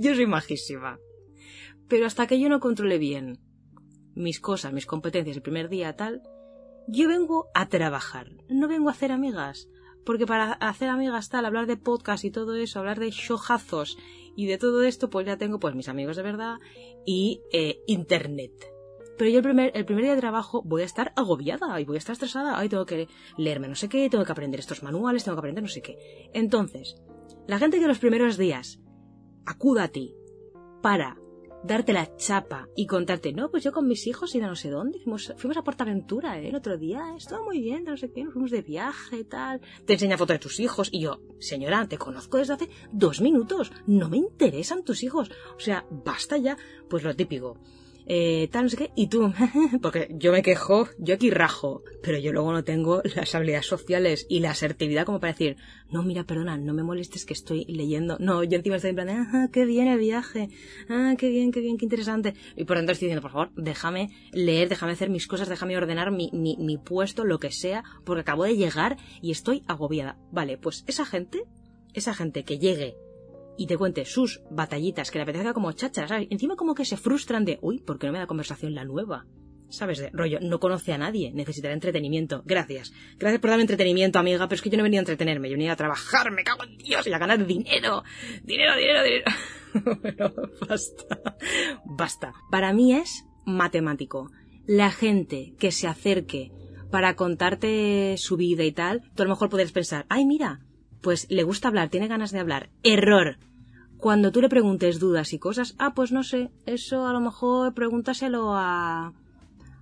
yo 0.00 0.14
soy 0.14 0.26
majísima. 0.26 0.98
Pero 1.88 2.06
hasta 2.06 2.26
que 2.26 2.40
yo 2.40 2.48
no 2.48 2.58
controle 2.58 2.98
bien 2.98 3.38
mis 4.14 4.40
cosas, 4.40 4.72
mis 4.72 4.86
competencias 4.86 5.36
el 5.36 5.42
primer 5.42 5.68
día 5.68 5.94
tal, 5.94 6.22
yo 6.88 7.06
vengo 7.06 7.48
a 7.54 7.68
trabajar, 7.68 8.32
no 8.48 8.66
vengo 8.66 8.88
a 8.88 8.92
hacer 8.92 9.12
amigas. 9.12 9.68
Porque 10.04 10.26
para 10.26 10.52
hacer 10.52 10.88
amigas 10.88 11.28
tal, 11.28 11.44
hablar 11.44 11.66
de 11.66 11.76
podcast 11.76 12.24
y 12.24 12.30
todo 12.30 12.56
eso, 12.56 12.78
hablar 12.78 12.98
de 12.98 13.10
showjazos 13.10 13.98
y 14.34 14.46
de 14.46 14.56
todo 14.56 14.82
esto, 14.82 15.10
pues 15.10 15.26
ya 15.26 15.36
tengo 15.36 15.60
pues 15.60 15.74
mis 15.74 15.88
amigos 15.88 16.16
de 16.16 16.22
verdad 16.22 16.56
y 17.04 17.42
eh, 17.52 17.80
internet. 17.86 18.52
Pero 19.18 19.30
yo 19.30 19.36
el 19.36 19.44
primer, 19.44 19.70
el 19.74 19.84
primer 19.84 20.04
día 20.04 20.14
de 20.14 20.20
trabajo 20.20 20.62
voy 20.64 20.80
a 20.80 20.86
estar 20.86 21.12
agobiada 21.14 21.78
y 21.78 21.84
voy 21.84 21.96
a 21.96 21.98
estar 21.98 22.14
estresada. 22.14 22.58
Ay, 22.58 22.70
tengo 22.70 22.86
que 22.86 23.06
leerme 23.36 23.68
no 23.68 23.74
sé 23.74 23.90
qué, 23.90 24.08
tengo 24.08 24.24
que 24.24 24.32
aprender 24.32 24.60
estos 24.60 24.82
manuales, 24.82 25.24
tengo 25.24 25.36
que 25.36 25.40
aprender 25.40 25.62
no 25.62 25.68
sé 25.68 25.82
qué. 25.82 26.30
Entonces, 26.32 26.96
la 27.46 27.58
gente 27.58 27.78
que 27.78 27.86
los 27.86 27.98
primeros 27.98 28.38
días 28.38 28.80
acuda 29.50 29.84
a 29.84 29.88
ti 29.88 30.14
para 30.82 31.18
darte 31.62 31.92
la 31.92 32.16
chapa 32.16 32.68
y 32.74 32.86
contarte, 32.86 33.32
no, 33.32 33.50
pues 33.50 33.64
yo 33.64 33.72
con 33.72 33.86
mis 33.86 34.06
hijos 34.06 34.34
y 34.34 34.40
de 34.40 34.46
no 34.46 34.56
sé 34.56 34.70
dónde, 34.70 34.98
fuimos, 34.98 35.34
fuimos 35.36 35.58
a 35.58 35.62
Portaventura 35.62 36.40
¿eh? 36.40 36.48
el 36.48 36.56
otro 36.56 36.78
día, 36.78 37.14
estuvo 37.16 37.44
muy 37.44 37.60
bien, 37.60 37.84
no 37.84 37.96
sé 37.96 38.10
qué, 38.10 38.24
nos 38.24 38.32
fuimos 38.32 38.50
de 38.50 38.62
viaje, 38.62 39.24
tal, 39.24 39.60
te 39.84 39.94
enseña 39.94 40.16
fotos 40.16 40.34
de 40.34 40.38
tus 40.38 40.60
hijos 40.60 40.88
y 40.90 41.02
yo, 41.02 41.20
señora, 41.38 41.86
te 41.86 41.98
conozco 41.98 42.38
desde 42.38 42.54
hace 42.54 42.70
dos 42.92 43.20
minutos, 43.20 43.72
no 43.86 44.08
me 44.08 44.16
interesan 44.16 44.84
tus 44.84 45.02
hijos, 45.02 45.30
o 45.54 45.60
sea, 45.60 45.84
basta 45.90 46.38
ya, 46.38 46.56
pues 46.88 47.02
lo 47.02 47.14
típico. 47.14 47.58
Eh, 48.12 48.48
tal, 48.50 48.64
no 48.64 48.68
sé 48.68 48.76
qué, 48.76 48.90
y 48.96 49.06
tú, 49.06 49.32
porque 49.82 50.08
yo 50.10 50.32
me 50.32 50.42
quejo, 50.42 50.88
yo 50.98 51.14
aquí 51.14 51.30
rajo, 51.30 51.84
pero 52.02 52.18
yo 52.18 52.32
luego 52.32 52.50
no 52.50 52.64
tengo 52.64 53.02
las 53.14 53.36
habilidades 53.36 53.66
sociales 53.66 54.26
y 54.28 54.40
la 54.40 54.50
asertividad 54.50 55.06
como 55.06 55.20
para 55.20 55.32
decir, 55.32 55.56
no, 55.92 56.02
mira, 56.02 56.24
perdona, 56.24 56.56
no 56.56 56.74
me 56.74 56.82
molestes 56.82 57.24
que 57.24 57.34
estoy 57.34 57.64
leyendo. 57.66 58.16
No, 58.18 58.42
yo 58.42 58.56
encima 58.56 58.76
estoy 58.76 58.90
en 58.90 58.96
plan, 58.96 59.10
ah, 59.10 59.48
qué 59.52 59.64
bien 59.64 59.86
el 59.86 60.00
viaje, 60.00 60.48
ah, 60.88 61.14
qué 61.16 61.28
bien, 61.28 61.52
qué 61.52 61.60
bien, 61.60 61.78
qué 61.78 61.84
interesante. 61.84 62.34
Y 62.56 62.64
por 62.64 62.78
tanto 62.78 62.90
estoy 62.90 63.06
diciendo, 63.06 63.22
por 63.22 63.30
favor, 63.30 63.52
déjame 63.54 64.08
leer, 64.32 64.68
déjame 64.68 64.90
hacer 64.90 65.08
mis 65.08 65.28
cosas, 65.28 65.48
déjame 65.48 65.76
ordenar 65.76 66.10
mi, 66.10 66.30
mi, 66.32 66.56
mi 66.56 66.78
puesto, 66.78 67.24
lo 67.24 67.38
que 67.38 67.52
sea, 67.52 67.84
porque 68.04 68.22
acabo 68.22 68.42
de 68.42 68.56
llegar 68.56 68.96
y 69.22 69.30
estoy 69.30 69.62
agobiada. 69.68 70.18
Vale, 70.32 70.58
pues 70.58 70.82
esa 70.88 71.04
gente, 71.04 71.44
esa 71.94 72.12
gente 72.12 72.42
que 72.42 72.58
llegue 72.58 72.96
y 73.60 73.66
te 73.66 73.76
cuente 73.76 74.06
sus 74.06 74.40
batallitas 74.50 75.10
que 75.10 75.18
le 75.18 75.24
apetezca 75.24 75.52
como 75.52 75.70
cháchara, 75.72 76.08
¿sabes? 76.08 76.28
Encima 76.30 76.56
como 76.56 76.74
que 76.74 76.86
se 76.86 76.96
frustran 76.96 77.44
de, 77.44 77.58
uy, 77.60 77.78
¿por 77.78 77.98
qué 77.98 78.06
no 78.06 78.14
me 78.14 78.18
da 78.18 78.26
conversación 78.26 78.74
la 78.74 78.86
nueva? 78.86 79.26
¿Sabes? 79.68 79.98
De 79.98 80.08
rollo, 80.14 80.38
no 80.40 80.58
conoce 80.60 80.94
a 80.94 80.98
nadie, 80.98 81.30
necesitará 81.34 81.74
entretenimiento. 81.74 82.42
Gracias. 82.46 82.90
Gracias 83.18 83.38
por 83.38 83.50
darme 83.50 83.64
entretenimiento, 83.64 84.18
amiga, 84.18 84.48
pero 84.48 84.54
es 84.54 84.62
que 84.62 84.70
yo 84.70 84.78
no 84.78 84.80
he 84.80 84.84
venido 84.84 85.00
a 85.00 85.02
entretenerme, 85.02 85.50
yo 85.50 85.56
venido 85.56 85.74
a 85.74 85.76
trabajar, 85.76 86.30
me 86.30 86.42
cago 86.42 86.64
en 86.64 86.78
Dios, 86.78 87.06
y 87.06 87.12
a 87.12 87.18
ganar 87.18 87.44
dinero. 87.44 88.02
Dinero, 88.44 88.76
dinero, 88.76 89.02
dinero. 89.02 89.24
Pero 90.02 90.32
basta. 90.66 91.20
Basta. 91.84 92.32
Para 92.50 92.72
mí 92.72 92.94
es 92.94 93.26
matemático. 93.44 94.30
La 94.66 94.90
gente 94.90 95.52
que 95.58 95.70
se 95.70 95.86
acerque 95.86 96.50
para 96.90 97.14
contarte 97.14 98.14
su 98.16 98.38
vida 98.38 98.64
y 98.64 98.72
tal, 98.72 99.02
tú 99.14 99.22
a 99.22 99.26
lo 99.26 99.32
mejor 99.32 99.50
puedes 99.50 99.70
pensar, 99.70 100.06
ay, 100.08 100.24
mira, 100.24 100.60
pues 101.02 101.30
le 101.30 101.42
gusta 101.42 101.68
hablar, 101.68 101.90
tiene 101.90 102.08
ganas 102.08 102.32
de 102.32 102.40
hablar. 102.40 102.70
Error 102.82 103.36
cuando 104.00 104.32
tú 104.32 104.40
le 104.40 104.48
preguntes 104.48 104.98
dudas 104.98 105.32
y 105.32 105.38
cosas, 105.38 105.74
ah, 105.78 105.94
pues 105.94 106.10
no 106.10 106.22
sé, 106.22 106.50
eso 106.66 107.06
a 107.06 107.12
lo 107.12 107.20
mejor 107.20 107.74
pregúntaselo 107.74 108.54
a, 108.54 109.12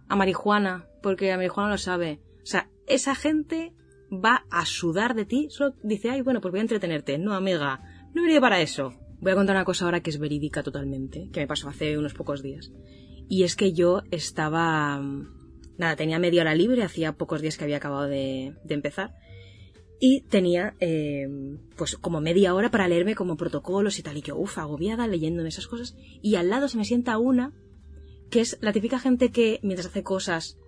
a 0.09 0.17
marijuana, 0.17 0.87
porque 1.03 1.33
a 1.33 1.37
marijuana 1.37 1.71
lo 1.71 1.79
sabe. 1.79 2.21
O 2.43 2.47
sea, 2.47 2.69
esa 2.87 3.15
gente 3.15 3.73
va 4.11 4.45
a 4.51 4.67
sudar 4.67 5.15
de 5.15 5.25
ti, 5.25 5.49
solo 5.51 5.75
dice, 5.83 6.11
ay, 6.11 6.23
bueno, 6.23 6.41
pues 6.41 6.53
voy 6.53 6.59
a 6.59 6.63
entretenerte. 6.63 7.19
No, 7.19 7.35
amiga, 7.35 7.81
no 8.15 8.23
venía 8.23 8.41
para 8.41 8.61
eso. 8.61 8.93
Voy 9.21 9.33
a 9.33 9.37
contar 9.37 9.57
una 9.57 9.65
cosa 9.65 9.85
ahora 9.85 10.01
que 10.01 10.11
es 10.11 10.19
verídica 10.19 10.63
totalmente, 10.63 11.29
que 11.33 11.41
me 11.41 11.47
pasó 11.47 11.69
hace 11.69 11.99
unos 11.99 12.15
pocos 12.15 12.43
días. 12.43 12.73
Y 13.29 13.45
es 13.45 13.57
que 13.57 13.73
yo 13.73 14.03
estaba... 14.11 15.01
Nada, 15.77 15.95
tenía 15.95 16.19
media 16.19 16.43
hora 16.43 16.55
libre, 16.55 16.83
hacía 16.83 17.13
pocos 17.13 17.41
días 17.41 17.57
que 17.57 17.65
había 17.65 17.77
acabado 17.77 18.09
de, 18.09 18.57
de 18.65 18.75
empezar 18.75 19.15
y 20.00 20.23
tenía 20.23 20.75
eh, 20.81 21.26
pues 21.76 21.97
como 21.97 22.21
media 22.21 22.55
hora 22.55 22.71
para 22.71 22.88
leerme 22.88 23.14
como 23.14 23.37
protocolos 23.37 23.99
y 23.99 24.02
tal. 24.02 24.17
Y 24.17 24.23
yo 24.23 24.37
uff 24.37 24.59
agobiada 24.59 25.07
leyéndome 25.07 25.49
esas 25.49 25.67
cosas 25.67 25.97
y 26.23 26.37
al 26.37 26.50
lado 26.50 26.69
se 26.69 26.76
me 26.76 26.85
sienta 26.85 27.19
una 27.19 27.52
que 28.31 28.40
es 28.40 28.59
la 28.61 28.73
típica 28.73 28.99
gente 28.99 29.31
que 29.31 29.59
mientras 29.62 29.87
hace 29.87 30.02
cosas 30.02 30.59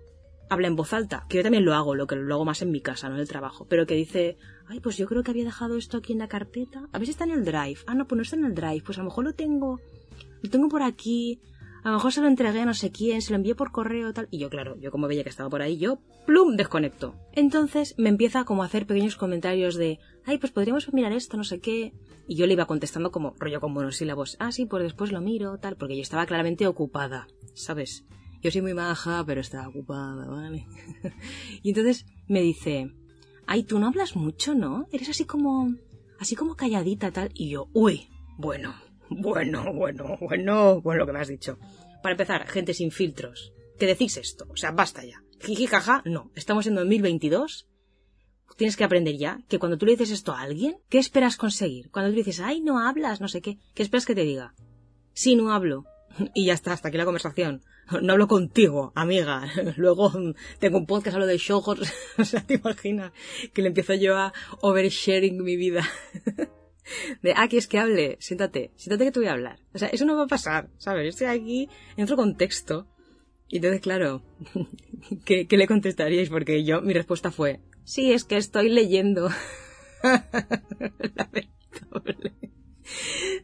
habla 0.49 0.67
en 0.67 0.75
voz 0.75 0.93
alta 0.93 1.25
que 1.29 1.37
yo 1.37 1.43
también 1.43 1.63
lo 1.63 1.73
hago 1.73 1.95
lo 1.95 2.07
que 2.07 2.15
lo 2.15 2.35
hago 2.35 2.43
más 2.43 2.61
en 2.61 2.71
mi 2.71 2.81
casa 2.81 3.07
no 3.07 3.15
en 3.15 3.21
el 3.21 3.27
trabajo 3.27 3.67
pero 3.69 3.85
que 3.85 3.95
dice 3.95 4.37
ay 4.67 4.79
pues 4.81 4.97
yo 4.97 5.07
creo 5.07 5.23
que 5.23 5.31
había 5.31 5.45
dejado 5.45 5.77
esto 5.77 5.97
aquí 5.97 6.11
en 6.11 6.19
la 6.19 6.27
carpeta 6.27 6.89
a 6.91 6.97
ver 6.97 7.05
si 7.05 7.11
está 7.11 7.23
en 7.23 7.31
el 7.31 7.45
drive. 7.45 7.79
Ah 7.85 7.95
no 7.95 8.07
pues 8.07 8.17
no 8.17 8.23
está 8.23 8.35
en 8.35 8.45
el 8.45 8.55
drive 8.55 8.81
pues 8.83 8.97
a 8.97 9.01
lo 9.01 9.05
mejor 9.05 9.23
lo 9.23 9.33
tengo 9.33 9.79
lo 10.41 10.49
tengo 10.49 10.67
por 10.67 10.83
aquí 10.83 11.39
a 11.83 11.89
lo 11.89 11.95
mejor 11.95 12.13
se 12.13 12.21
lo 12.21 12.27
entregué 12.27 12.61
a 12.61 12.65
no 12.65 12.73
sé 12.73 12.91
quién, 12.91 13.21
se 13.21 13.31
lo 13.31 13.37
envié 13.37 13.55
por 13.55 13.71
correo 13.71 14.13
tal. 14.13 14.27
Y 14.29 14.39
yo, 14.39 14.49
claro, 14.49 14.77
yo 14.79 14.91
como 14.91 15.07
veía 15.07 15.23
que 15.23 15.29
estaba 15.29 15.49
por 15.49 15.61
ahí, 15.61 15.77
yo, 15.77 15.99
plum, 16.25 16.55
desconecto. 16.55 17.15
Entonces 17.33 17.95
me 17.97 18.09
empieza 18.09 18.43
como 18.45 18.63
a 18.63 18.67
hacer 18.67 18.85
pequeños 18.85 19.15
comentarios 19.15 19.75
de, 19.75 19.99
ay, 20.25 20.37
pues 20.37 20.51
podríamos 20.51 20.91
mirar 20.93 21.11
esto, 21.11 21.37
no 21.37 21.43
sé 21.43 21.59
qué. 21.59 21.93
Y 22.27 22.35
yo 22.35 22.45
le 22.45 22.53
iba 22.53 22.65
contestando 22.65 23.11
como 23.11 23.33
rollo 23.39 23.59
con 23.59 23.73
monosílabos. 23.73 24.37
Ah, 24.39 24.51
sí, 24.51 24.65
pues 24.65 24.83
después 24.83 25.11
lo 25.11 25.21
miro, 25.21 25.57
tal, 25.57 25.75
porque 25.75 25.95
yo 25.95 26.01
estaba 26.01 26.25
claramente 26.25 26.67
ocupada, 26.67 27.27
¿sabes? 27.55 28.05
Yo 28.41 28.51
soy 28.51 28.61
muy 28.61 28.73
maja, 28.73 29.23
pero 29.25 29.41
estaba 29.41 29.67
ocupada, 29.67 30.27
¿vale? 30.27 30.65
y 31.63 31.69
entonces 31.69 32.05
me 32.27 32.41
dice, 32.41 32.91
ay, 33.47 33.63
tú 33.63 33.79
no 33.79 33.87
hablas 33.87 34.15
mucho, 34.15 34.53
¿no? 34.55 34.87
Eres 34.91 35.09
así 35.09 35.25
como, 35.25 35.75
así 36.19 36.35
como 36.35 36.55
calladita, 36.55 37.11
tal. 37.11 37.31
Y 37.33 37.49
yo, 37.49 37.67
uy, 37.73 38.07
bueno, 38.37 38.73
bueno, 39.11 39.73
bueno, 39.73 40.17
bueno, 40.19 40.81
bueno 40.81 40.99
lo 40.99 41.05
que 41.05 41.13
me 41.13 41.19
has 41.19 41.27
dicho. 41.27 41.57
Para 42.01 42.13
empezar, 42.13 42.47
gente 42.47 42.73
sin 42.73 42.91
filtros. 42.91 43.53
¿Qué 43.77 43.85
decís 43.85 44.17
esto? 44.17 44.45
O 44.49 44.55
sea, 44.55 44.71
basta 44.71 45.03
ya. 45.03 45.21
Jiji, 45.41 45.67
jaja, 45.67 46.01
no. 46.05 46.31
Estamos 46.35 46.65
en 46.67 46.75
2022. 46.75 47.67
Tienes 48.57 48.77
que 48.77 48.83
aprender 48.83 49.17
ya 49.17 49.39
que 49.49 49.59
cuando 49.59 49.77
tú 49.77 49.85
le 49.85 49.93
dices 49.93 50.11
esto 50.11 50.33
a 50.33 50.41
alguien, 50.41 50.77
¿qué 50.89 50.97
esperas 50.97 51.35
conseguir? 51.35 51.89
Cuando 51.89 52.11
tú 52.11 52.17
le 52.17 52.23
dices, 52.23 52.39
ay, 52.39 52.61
no 52.61 52.79
hablas, 52.79 53.21
no 53.21 53.27
sé 53.27 53.41
qué, 53.41 53.57
¿qué 53.73 53.83
esperas 53.83 54.05
que 54.05 54.15
te 54.15 54.23
diga? 54.23 54.53
Sí, 55.13 55.35
no 55.35 55.51
hablo. 55.51 55.85
Y 56.33 56.45
ya 56.45 56.53
está, 56.53 56.73
hasta 56.73 56.87
aquí 56.89 56.97
la 56.97 57.05
conversación. 57.05 57.63
No 58.01 58.13
hablo 58.13 58.27
contigo, 58.27 58.93
amiga. 58.95 59.49
Luego 59.75 60.13
tengo 60.59 60.77
un 60.77 60.85
podcast, 60.85 61.15
hablo 61.15 61.27
de 61.27 61.37
shows. 61.37 61.67
o 62.17 62.23
sea, 62.23 62.45
te 62.45 62.55
imaginas 62.55 63.11
que 63.53 63.61
le 63.61 63.69
empiezo 63.69 63.93
yo 63.95 64.17
a 64.17 64.33
oversharing 64.61 65.43
mi 65.43 65.57
vida. 65.57 65.85
De, 67.21 67.33
ah, 67.35 67.47
es 67.51 67.67
que 67.67 67.79
hable, 67.79 68.17
siéntate, 68.19 68.71
siéntate 68.75 69.05
que 69.05 69.11
te 69.11 69.19
voy 69.19 69.27
a 69.27 69.33
hablar. 69.33 69.59
O 69.73 69.77
sea, 69.77 69.89
eso 69.89 70.05
no 70.05 70.15
va 70.15 70.23
a 70.23 70.27
pasar, 70.27 70.69
¿sabes? 70.77 71.03
Yo 71.03 71.09
estoy 71.09 71.27
aquí 71.27 71.69
en 71.97 72.03
otro 72.03 72.15
contexto. 72.15 72.87
Y 73.47 73.57
entonces, 73.57 73.81
claro, 73.81 74.23
¿qué, 75.25 75.47
¿qué, 75.47 75.57
le 75.57 75.67
contestaríais? 75.67 76.29
Porque 76.29 76.63
yo, 76.63 76.81
mi 76.81 76.93
respuesta 76.93 77.31
fue, 77.31 77.59
sí, 77.83 78.13
es 78.13 78.23
que 78.23 78.37
estoy 78.37 78.69
leyendo. 78.69 79.29
lamentable. 80.03 81.49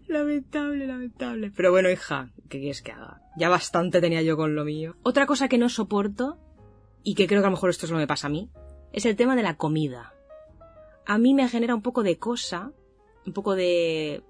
Lamentable, 0.08 0.88
lamentable. 0.88 1.52
Pero 1.56 1.72
bueno, 1.72 1.90
hija, 1.90 2.32
¿qué 2.50 2.60
quieres 2.60 2.82
que 2.82 2.92
haga? 2.92 3.22
Ya 3.38 3.50
bastante 3.50 4.02
tenía 4.02 4.22
yo 4.22 4.38
con 4.38 4.56
lo 4.56 4.64
mío. 4.64 4.96
Otra 5.04 5.26
cosa 5.26 5.48
que 5.48 5.58
no 5.58 5.70
soporto, 5.70 6.38
y 7.04 7.16
que 7.16 7.28
creo 7.28 7.42
que 7.42 7.48
a 7.48 7.50
lo 7.50 7.56
mejor 7.56 7.70
esto 7.70 7.88
solo 7.88 8.00
me 8.00 8.08
pasa 8.08 8.28
a 8.28 8.30
mí, 8.30 8.50
es 8.92 9.06
el 9.06 9.16
tema 9.16 9.36
de 9.36 9.44
la 9.44 9.56
comida. 9.56 10.14
A 11.06 11.18
mí 11.18 11.34
me 11.34 11.48
genera 11.48 11.76
un 11.76 11.82
poco 11.82 12.04
de 12.04 12.18
cosa 12.18 12.72
un 13.28 13.34
poco 13.34 13.56
de 13.56 14.24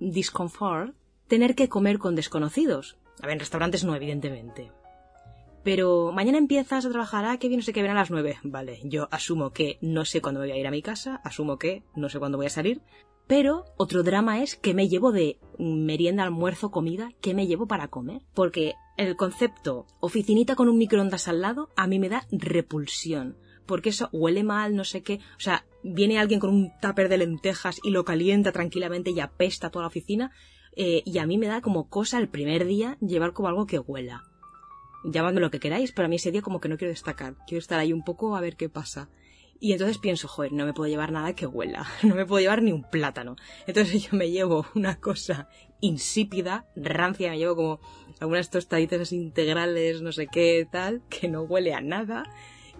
disconfort 0.00 0.94
tener 1.28 1.54
que 1.54 1.68
comer 1.68 1.98
con 1.98 2.16
desconocidos. 2.16 2.98
A 3.22 3.26
ver, 3.26 3.34
en 3.34 3.40
restaurantes 3.40 3.84
no, 3.84 3.94
evidentemente. 3.94 4.72
Pero 5.62 6.10
mañana 6.12 6.38
empiezas 6.38 6.84
a 6.84 6.90
trabajar, 6.90 7.24
ah, 7.24 7.38
qué 7.38 7.48
bien, 7.48 7.60
no 7.60 7.64
sé 7.64 7.72
qué, 7.72 7.82
ven 7.82 7.90
a 7.92 7.94
las 7.94 8.10
nueve. 8.10 8.38
Vale, 8.42 8.80
yo 8.84 9.08
asumo 9.10 9.50
que 9.50 9.78
no 9.80 10.04
sé 10.04 10.20
cuándo 10.20 10.40
voy 10.40 10.50
a 10.50 10.56
ir 10.56 10.66
a 10.66 10.70
mi 10.70 10.82
casa, 10.82 11.20
asumo 11.22 11.58
que 11.58 11.84
no 11.94 12.08
sé 12.08 12.18
cuándo 12.18 12.38
voy 12.38 12.46
a 12.46 12.50
salir. 12.50 12.82
Pero 13.26 13.66
otro 13.76 14.02
drama 14.02 14.42
es 14.42 14.56
que 14.56 14.74
me 14.74 14.88
llevo 14.88 15.12
de 15.12 15.38
merienda, 15.58 16.24
almuerzo, 16.24 16.72
comida, 16.72 17.10
¿qué 17.20 17.32
me 17.34 17.46
llevo 17.46 17.68
para 17.68 17.88
comer? 17.88 18.22
Porque 18.34 18.74
el 18.96 19.16
concepto 19.16 19.86
oficinita 20.00 20.56
con 20.56 20.68
un 20.68 20.78
microondas 20.78 21.28
al 21.28 21.40
lado 21.40 21.68
a 21.76 21.86
mí 21.86 22.00
me 22.00 22.08
da 22.08 22.26
repulsión 22.32 23.36
porque 23.70 23.90
eso 23.90 24.08
huele 24.12 24.42
mal, 24.42 24.74
no 24.74 24.82
sé 24.82 25.04
qué. 25.04 25.20
O 25.36 25.40
sea, 25.40 25.64
viene 25.84 26.18
alguien 26.18 26.40
con 26.40 26.50
un 26.50 26.72
tupper 26.82 27.08
de 27.08 27.18
lentejas 27.18 27.78
y 27.84 27.90
lo 27.90 28.04
calienta 28.04 28.50
tranquilamente 28.50 29.12
y 29.12 29.20
apesta 29.20 29.70
toda 29.70 29.84
la 29.84 29.86
oficina. 29.86 30.32
Eh, 30.74 31.02
y 31.06 31.18
a 31.18 31.26
mí 31.26 31.38
me 31.38 31.46
da 31.46 31.60
como 31.60 31.88
cosa 31.88 32.18
el 32.18 32.28
primer 32.28 32.66
día 32.66 32.98
llevar 33.00 33.32
como 33.32 33.46
algo 33.46 33.66
que 33.66 33.78
huela. 33.78 34.24
Llamadme 35.04 35.40
lo 35.40 35.52
que 35.52 35.60
queráis, 35.60 35.92
pero 35.92 36.06
a 36.06 36.08
mí 36.08 36.16
ese 36.16 36.32
día 36.32 36.42
como 36.42 36.60
que 36.60 36.68
no 36.68 36.78
quiero 36.78 36.90
destacar. 36.90 37.36
Quiero 37.46 37.60
estar 37.60 37.78
ahí 37.78 37.92
un 37.92 38.02
poco 38.02 38.36
a 38.36 38.40
ver 38.40 38.56
qué 38.56 38.68
pasa. 38.68 39.08
Y 39.60 39.70
entonces 39.70 39.98
pienso, 39.98 40.26
joder, 40.26 40.52
no 40.52 40.66
me 40.66 40.72
puedo 40.72 40.90
llevar 40.90 41.12
nada 41.12 41.36
que 41.36 41.46
huela. 41.46 41.86
No 42.02 42.16
me 42.16 42.26
puedo 42.26 42.40
llevar 42.40 42.62
ni 42.62 42.72
un 42.72 42.82
plátano. 42.82 43.36
Entonces 43.68 44.02
yo 44.10 44.18
me 44.18 44.32
llevo 44.32 44.66
una 44.74 44.98
cosa 44.98 45.48
insípida, 45.80 46.66
rancia, 46.74 47.30
me 47.30 47.38
llevo 47.38 47.54
como 47.54 47.80
algunas 48.18 48.50
tostaditas 48.50 49.12
integrales, 49.12 50.02
no 50.02 50.10
sé 50.10 50.26
qué, 50.26 50.66
tal, 50.68 51.02
que 51.08 51.28
no 51.28 51.42
huele 51.42 51.72
a 51.72 51.80
nada 51.80 52.24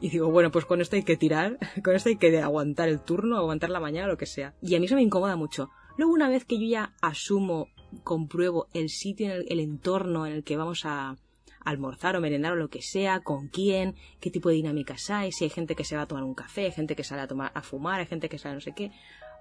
y 0.01 0.09
digo, 0.09 0.31
bueno, 0.31 0.51
pues 0.51 0.65
con 0.65 0.81
esto 0.81 0.97
hay 0.97 1.03
que 1.03 1.17
tirar, 1.17 1.59
con 1.85 1.95
esto 1.95 2.09
hay 2.09 2.17
que 2.17 2.41
aguantar 2.41 2.89
el 2.89 3.01
turno, 3.01 3.37
aguantar 3.37 3.71
la 3.71 3.81
mañana, 3.81 4.09
lo 4.09 4.17
que 4.17 4.27
sea. 4.27 4.55
Y 4.63 4.75
a 4.75 4.81
mí 4.81 4.87
eso 4.87 4.95
me 4.95 5.03
incomoda 5.03 5.37
mucho. 5.37 5.71
Luego, 5.97 6.13
una 6.13 6.29
vez 6.29 6.45
que 6.45 6.59
yo 6.59 6.67
ya 6.67 6.95
asumo, 7.01 7.69
compruebo 8.05 8.69
el 8.73 8.89
sitio, 8.89 9.33
el, 9.33 9.47
el 9.49 9.61
entorno 9.61 10.27
en 10.27 10.33
el 10.33 10.45
que 10.45 10.57
vamos 10.57 10.85
a 10.87 11.17
almorzar 11.65 12.17
o 12.17 12.21
merendar 12.21 12.53
o 12.53 12.57
lo 12.57 12.69
que 12.69 12.83
sea, 12.83 13.21
con 13.21 13.49
quién, 13.49 13.95
qué 14.21 14.31
tipo 14.31 14.49
de 14.49 14.57
dinámicas 14.57 15.11
hay, 15.11 15.33
si 15.33 15.45
hay 15.45 15.51
gente 15.51 15.75
que 15.75 15.85
se 15.85 15.97
va 15.97 16.03
a 16.03 16.07
tomar 16.07 16.25
un 16.25 16.35
café, 16.35 16.65
hay 16.65 16.73
gente 16.73 16.97
que 16.97 17.05
sale 17.05 17.23
a 17.23 17.27
tomar 17.27 17.53
a 17.55 17.63
fumar, 17.63 18.01
hay 18.01 18.07
gente 18.07 18.29
que 18.29 18.39
sale 18.39 18.55
no 18.55 18.61
sé 18.61 18.73
qué, 18.73 18.91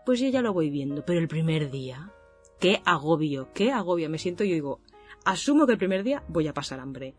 pues 0.05 0.19
yo 0.19 0.27
ya 0.27 0.41
lo 0.41 0.53
voy 0.53 0.69
viendo. 0.69 1.05
Pero 1.05 1.19
el 1.19 1.27
primer 1.27 1.71
día, 1.71 2.11
qué 2.59 2.81
agobio, 2.85 3.49
qué 3.53 3.71
agobio, 3.71 4.09
me 4.09 4.17
siento 4.17 4.43
y 4.43 4.51
digo, 4.51 4.81
asumo 5.25 5.65
que 5.65 5.73
el 5.73 5.77
primer 5.77 6.03
día 6.03 6.23
voy 6.27 6.47
a 6.47 6.53
pasar 6.53 6.79
hambre. 6.79 7.15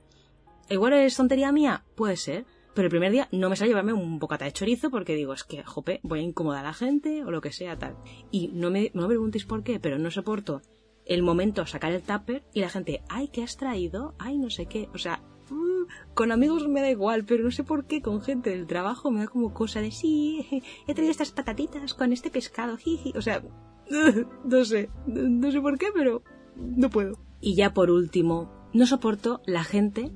Igual 0.69 0.93
es 0.93 1.17
tontería 1.17 1.51
mía, 1.51 1.85
puede 1.97 2.17
ser, 2.17 2.45
pero 2.75 2.87
el 2.87 2.91
primer 2.91 3.13
día 3.13 3.29
no 3.33 3.51
me 3.51 3.57
sale 3.57 3.71
llevarme 3.71 3.93
un 3.93 4.19
bocata 4.19 4.45
de 4.45 4.53
chorizo 4.53 4.91
porque 4.91 5.15
digo, 5.15 5.33
es 5.33 5.45
que, 5.45 5.63
jope, 5.65 6.01
voy 6.03 6.21
a 6.21 6.23
incomodar 6.23 6.65
a 6.65 6.69
la 6.69 6.75
gente 6.75 7.25
o 7.25 7.31
lo 7.31 7.41
que 7.41 7.53
sea, 7.53 7.79
tal. 7.79 7.97
Y 8.31 8.49
no 8.49 8.71
me, 8.71 8.91
no 8.95 9.03
me 9.03 9.09
preguntéis 9.09 9.45
por 9.45 9.63
qué, 9.63 9.81
pero 9.81 9.99
no 9.99 10.11
soporto 10.11 10.63
el 11.05 11.23
momento 11.23 11.67
sacar 11.67 11.93
el 11.93 12.03
tupper 12.03 12.45
y 12.55 12.61
la 12.61 12.69
gente, 12.69 13.03
ay, 13.09 13.29
¿qué 13.29 13.43
has 13.43 13.57
traído? 13.57 14.15
Ay, 14.19 14.39
no 14.39 14.51
sé 14.51 14.67
qué. 14.67 14.89
O 14.95 14.99
sea, 14.99 15.23
mm, 15.51 16.15
con 16.15 16.31
amigos 16.31 16.69
me 16.69 16.81
da 16.81 16.91
igual, 16.91 17.25
pero 17.25 17.43
no 17.43 17.51
sé 17.51 17.65
por 17.65 17.87
qué 17.87 18.01
con 18.01 18.21
gente 18.21 18.51
del 18.51 18.67
trabajo 18.67 19.11
me 19.11 19.21
da 19.21 19.27
como 19.27 19.53
cosa 19.53 19.81
de, 19.81 19.91
sí, 19.91 20.47
he 20.87 20.95
traído 20.95 21.11
estas 21.11 21.33
patatitas 21.33 21.95
con 21.95 22.13
este 22.13 22.31
pescado, 22.31 22.77
jiji. 22.77 23.13
O 23.17 23.23
sea, 23.23 23.43
no 24.45 24.65
sé, 24.65 24.91
no 25.07 25.51
sé 25.51 25.61
por 25.61 25.79
qué, 25.79 25.89
pero 25.93 26.23
no 26.57 26.91
puedo. 26.91 27.19
Y 27.41 27.57
ya 27.57 27.75
por 27.75 27.91
último, 27.91 28.53
No 28.73 28.87
soporto 28.87 29.43
la 29.47 29.65
gente 29.65 30.13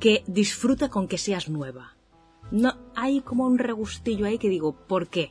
que 0.00 0.24
disfruta 0.26 0.88
con 0.88 1.06
que 1.06 1.18
seas 1.18 1.48
nueva. 1.48 1.94
No, 2.50 2.76
hay 2.96 3.20
como 3.20 3.46
un 3.46 3.58
regustillo 3.58 4.26
ahí 4.26 4.38
que 4.38 4.48
digo, 4.48 4.72
¿por 4.72 5.08
qué? 5.08 5.30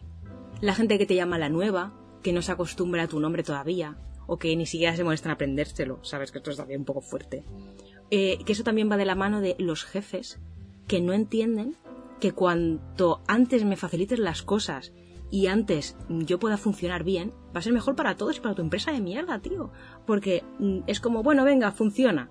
La 0.62 0.76
gente 0.76 0.98
que 0.98 1.06
te 1.06 1.16
llama 1.16 1.38
la 1.38 1.50
nueva, 1.50 1.92
que 2.22 2.32
no 2.32 2.42
se 2.42 2.52
acostumbra 2.52 3.04
a 3.04 3.08
tu 3.08 3.20
nombre 3.20 3.44
todavía, 3.44 3.98
o 4.28 4.38
que 4.38 4.56
ni 4.56 4.68
siquiera 4.68 4.96
se 4.96 5.04
molesta 5.04 5.28
en 5.28 5.34
aprendérselo, 5.34 6.00
sabes 6.04 6.32
que 6.32 6.38
esto 6.38 6.52
es 6.52 6.58
también 6.58 6.82
un 6.82 6.86
poco 6.86 7.02
fuerte. 7.02 7.44
Eh, 8.12 8.40
que 8.46 8.54
eso 8.54 8.64
también 8.64 8.90
va 8.90 8.98
de 8.98 9.06
la 9.06 9.16
mano 9.16 9.42
de 9.42 9.56
los 9.58 9.84
jefes, 9.84 10.40
que 10.88 11.02
no 11.02 11.14
entienden 11.14 11.76
que 12.20 12.34
cuanto 12.34 13.22
antes 13.28 13.66
me 13.66 13.78
facilites 13.78 14.20
las 14.20 14.44
cosas 14.44 14.94
y 15.32 15.48
antes 15.48 15.96
yo 16.10 16.40
pueda 16.40 16.58
funcionar 16.58 17.04
bien, 17.04 17.32
va 17.56 17.60
a 17.60 17.64
ser 17.64 17.74
mejor 17.74 17.96
para 17.96 18.18
todos 18.18 18.38
y 18.38 18.40
para 18.40 18.56
tu 18.56 18.62
empresa 18.62 18.92
de 18.92 19.00
mierda, 19.00 19.40
tío. 19.40 19.72
Porque 20.06 20.44
mm, 20.60 20.80
es 20.88 21.00
como, 21.00 21.24
bueno, 21.24 21.44
venga, 21.44 21.72
funciona. 21.72 22.30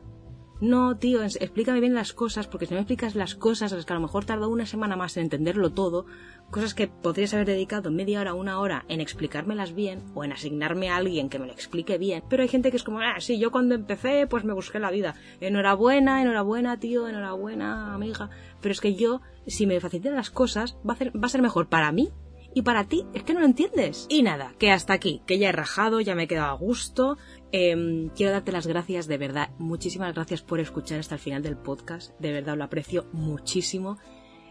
No, 0.61 0.97
tío, 0.97 1.23
explícame 1.23 1.79
bien 1.79 1.95
las 1.95 2.13
cosas, 2.13 2.49
porque 2.49 2.67
si 2.67 2.73
no 2.73 2.79
me 2.79 2.83
explicas 2.83 3.15
las 3.15 3.37
cosas, 3.37 3.71
es 3.71 3.85
que 3.85 3.93
a 3.93 3.97
lo 3.97 4.03
mejor 4.03 4.25
tarda 4.25 4.49
una 4.49 4.67
semana 4.67 4.97
más 4.97 5.17
en 5.17 5.25
entenderlo 5.25 5.71
todo, 5.71 6.05
cosas 6.51 6.75
que 6.75 6.89
podrías 6.89 7.33
haber 7.33 7.47
dedicado 7.47 7.93
media 7.93 8.21
hora, 8.21 8.35
una 8.35 8.59
hora 8.59 8.85
en 8.89 9.01
explicármelas 9.01 9.73
bien, 9.73 10.03
o 10.17 10.25
en 10.25 10.33
asignarme 10.33 10.91
a 10.91 10.97
alguien 10.97 11.29
que 11.29 11.39
me 11.39 11.47
lo 11.47 11.53
explique 11.53 11.97
bien, 11.97 12.25
pero 12.29 12.43
hay 12.43 12.49
gente 12.49 12.73
que 12.73 12.77
es 12.77 12.83
como, 12.83 12.99
ah, 12.99 13.21
sí, 13.21 13.39
yo 13.39 13.53
cuando 13.53 13.77
empecé, 13.77 14.27
pues 14.27 14.43
me 14.43 14.53
busqué 14.53 14.81
la 14.81 14.91
vida. 14.91 15.15
Enhorabuena, 15.41 16.21
enhorabuena, 16.23 16.81
tío, 16.81 17.07
enhorabuena, 17.07 17.95
amiga. 17.95 18.29
Pero 18.61 18.73
es 18.73 18.81
que 18.81 18.97
yo, 18.97 19.21
si 19.47 19.65
me 19.65 19.79
facilitan 19.79 20.17
las 20.17 20.31
cosas, 20.31 20.77
va 20.89 20.95
a, 20.95 21.05
va 21.17 21.27
a 21.27 21.29
ser 21.29 21.41
mejor 21.41 21.69
para 21.69 21.93
mí 21.93 22.11
y 22.59 22.63
para 22.63 22.89
ti 22.89 23.07
es 23.15 23.23
que 23.23 23.35
no 23.35 23.39
lo 23.39 23.47
entiendes. 23.47 24.07
Y 24.09 24.25
nada, 24.25 24.53
que 24.59 24.73
hasta 24.73 24.93
aquí, 24.93 25.23
que 25.27 25.39
ya 25.39 25.51
he 25.51 25.53
rajado, 25.53 26.01
ya 26.01 26.17
me 26.17 26.25
he 26.25 26.27
quedado 26.27 26.51
a 26.51 26.57
gusto. 26.57 27.17
Em, 27.53 28.09
quiero 28.09 28.33
darte 28.33 28.51
las 28.51 28.67
gracias 28.67 29.07
de 29.07 29.17
verdad, 29.17 29.51
muchísimas 29.59 30.13
gracias 30.13 30.43
por 30.43 30.59
escuchar 30.59 30.99
hasta 30.99 31.15
el 31.15 31.21
final 31.21 31.41
del 31.41 31.57
podcast, 31.57 32.19
de 32.19 32.33
verdad 32.33 32.57
lo 32.57 32.65
aprecio 32.65 33.07
muchísimo. 33.13 33.97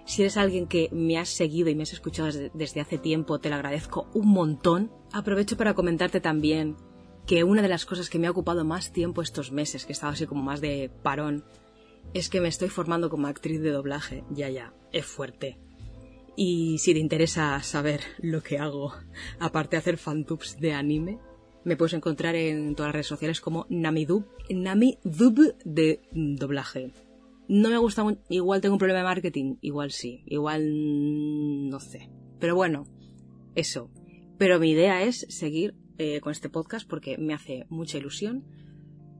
Si 0.05 0.21
eres 0.21 0.37
alguien 0.37 0.67
que 0.67 0.87
me 0.93 1.17
has 1.17 1.27
seguido 1.27 1.67
y 1.67 1.75
me 1.75 1.83
has 1.83 1.91
escuchado 1.91 2.29
desde, 2.53 2.79
hace 2.79 2.97
tiempo, 2.97 3.39
te 3.39 3.49
lo 3.49 3.55
agradezco 3.55 4.07
un 4.13 4.29
montón. 4.29 4.89
Aprovecho 5.11 5.57
para 5.57 5.73
comentarte 5.73 6.21
también 6.21 6.77
que 7.25 7.43
una 7.43 7.61
de 7.61 7.67
las 7.67 7.85
cosas 7.85 8.09
que 8.09 8.19
me 8.19 8.27
ha 8.27 8.31
ocupado 8.31 8.63
más 8.63 8.93
tiempo 8.93 9.21
estos 9.21 9.51
meses, 9.51 9.83
que 9.83 9.91
he 9.91 9.95
estado 9.95 10.13
así 10.13 10.27
como 10.27 10.43
más 10.43 10.61
de 10.61 10.89
parón, 11.03 11.43
es 12.13 12.29
que 12.29 12.39
me 12.39 12.47
estoy 12.47 12.69
formando 12.69 13.09
como 13.09 13.27
actriz 13.27 13.59
de 13.59 13.71
doblaje. 13.71 14.23
Ya, 14.29 14.47
ya, 14.49 14.73
es 14.93 15.05
fuerte. 15.05 15.57
Y 16.39 16.77
si 16.77 16.93
te 16.93 16.99
interesa 16.99 17.63
saber 17.63 18.01
lo 18.19 18.43
que 18.43 18.59
hago, 18.59 18.93
aparte 19.39 19.75
de 19.75 19.79
hacer 19.79 19.97
fantubs 19.97 20.59
de 20.59 20.71
anime, 20.71 21.17
me 21.63 21.75
puedes 21.75 21.95
encontrar 21.95 22.35
en 22.35 22.75
todas 22.75 22.89
las 22.89 22.93
redes 22.93 23.07
sociales 23.07 23.41
como 23.41 23.65
Namidub, 23.69 24.23
Namidub 24.51 25.55
de 25.65 25.99
doblaje. 26.11 26.93
No 27.47 27.69
me 27.71 27.77
gusta, 27.79 28.05
igual 28.29 28.61
tengo 28.61 28.75
un 28.75 28.79
problema 28.79 28.99
de 28.99 29.05
marketing, 29.05 29.55
igual 29.61 29.89
sí, 29.89 30.21
igual 30.27 31.69
no 31.69 31.79
sé. 31.79 32.11
Pero 32.39 32.55
bueno, 32.55 32.85
eso. 33.55 33.89
Pero 34.37 34.59
mi 34.59 34.69
idea 34.69 35.01
es 35.01 35.25
seguir 35.29 35.73
eh, 35.97 36.21
con 36.21 36.31
este 36.31 36.49
podcast 36.49 36.87
porque 36.87 37.17
me 37.17 37.33
hace 37.33 37.65
mucha 37.69 37.97
ilusión, 37.97 38.45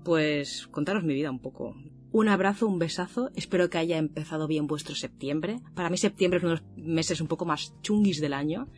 pues 0.06 0.68
contaros 0.68 1.04
mi 1.04 1.16
vida 1.16 1.32
un 1.32 1.40
poco. 1.40 1.76
Un 2.18 2.30
abrazo, 2.30 2.66
un 2.66 2.80
besazo. 2.80 3.30
Espero 3.36 3.70
que 3.70 3.78
haya 3.78 4.00
empezado 4.00 4.48
bien 4.48 4.66
vuestro 4.66 4.96
septiembre. 4.96 5.60
Para 5.76 5.92
mí 5.92 5.98
septiembre 5.98 6.40
es 6.40 6.44
uno 6.44 6.56
de 6.56 6.62
los 6.62 6.68
meses 6.76 7.22
un 7.22 7.28
poco 7.28 7.46
más 7.46 7.76
chunguis 7.84 8.20
del 8.20 8.34
año. 8.34 8.70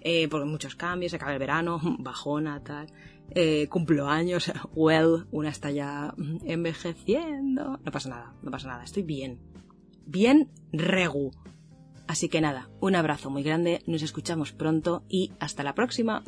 Eh, 0.00 0.28
porque 0.28 0.46
muchos 0.46 0.76
cambios, 0.76 1.10
se 1.10 1.16
acaba 1.16 1.32
el 1.32 1.40
verano, 1.40 1.80
bajona, 1.98 2.62
tal. 2.62 2.86
Eh, 3.30 3.66
cumplo 3.68 4.08
años, 4.08 4.52
well, 4.76 5.26
una 5.32 5.48
está 5.48 5.72
ya 5.72 6.14
envejeciendo. 6.44 7.80
No 7.84 7.90
pasa 7.90 8.10
nada, 8.10 8.32
no 8.42 8.52
pasa 8.52 8.68
nada, 8.68 8.84
estoy 8.84 9.02
bien. 9.02 9.40
Bien 10.06 10.52
regu. 10.72 11.32
Así 12.06 12.28
que 12.28 12.40
nada, 12.40 12.70
un 12.78 12.94
abrazo 12.94 13.28
muy 13.28 13.42
grande, 13.42 13.82
nos 13.88 14.02
escuchamos 14.02 14.52
pronto 14.52 15.02
y 15.08 15.32
hasta 15.40 15.64
la 15.64 15.74
próxima. 15.74 16.22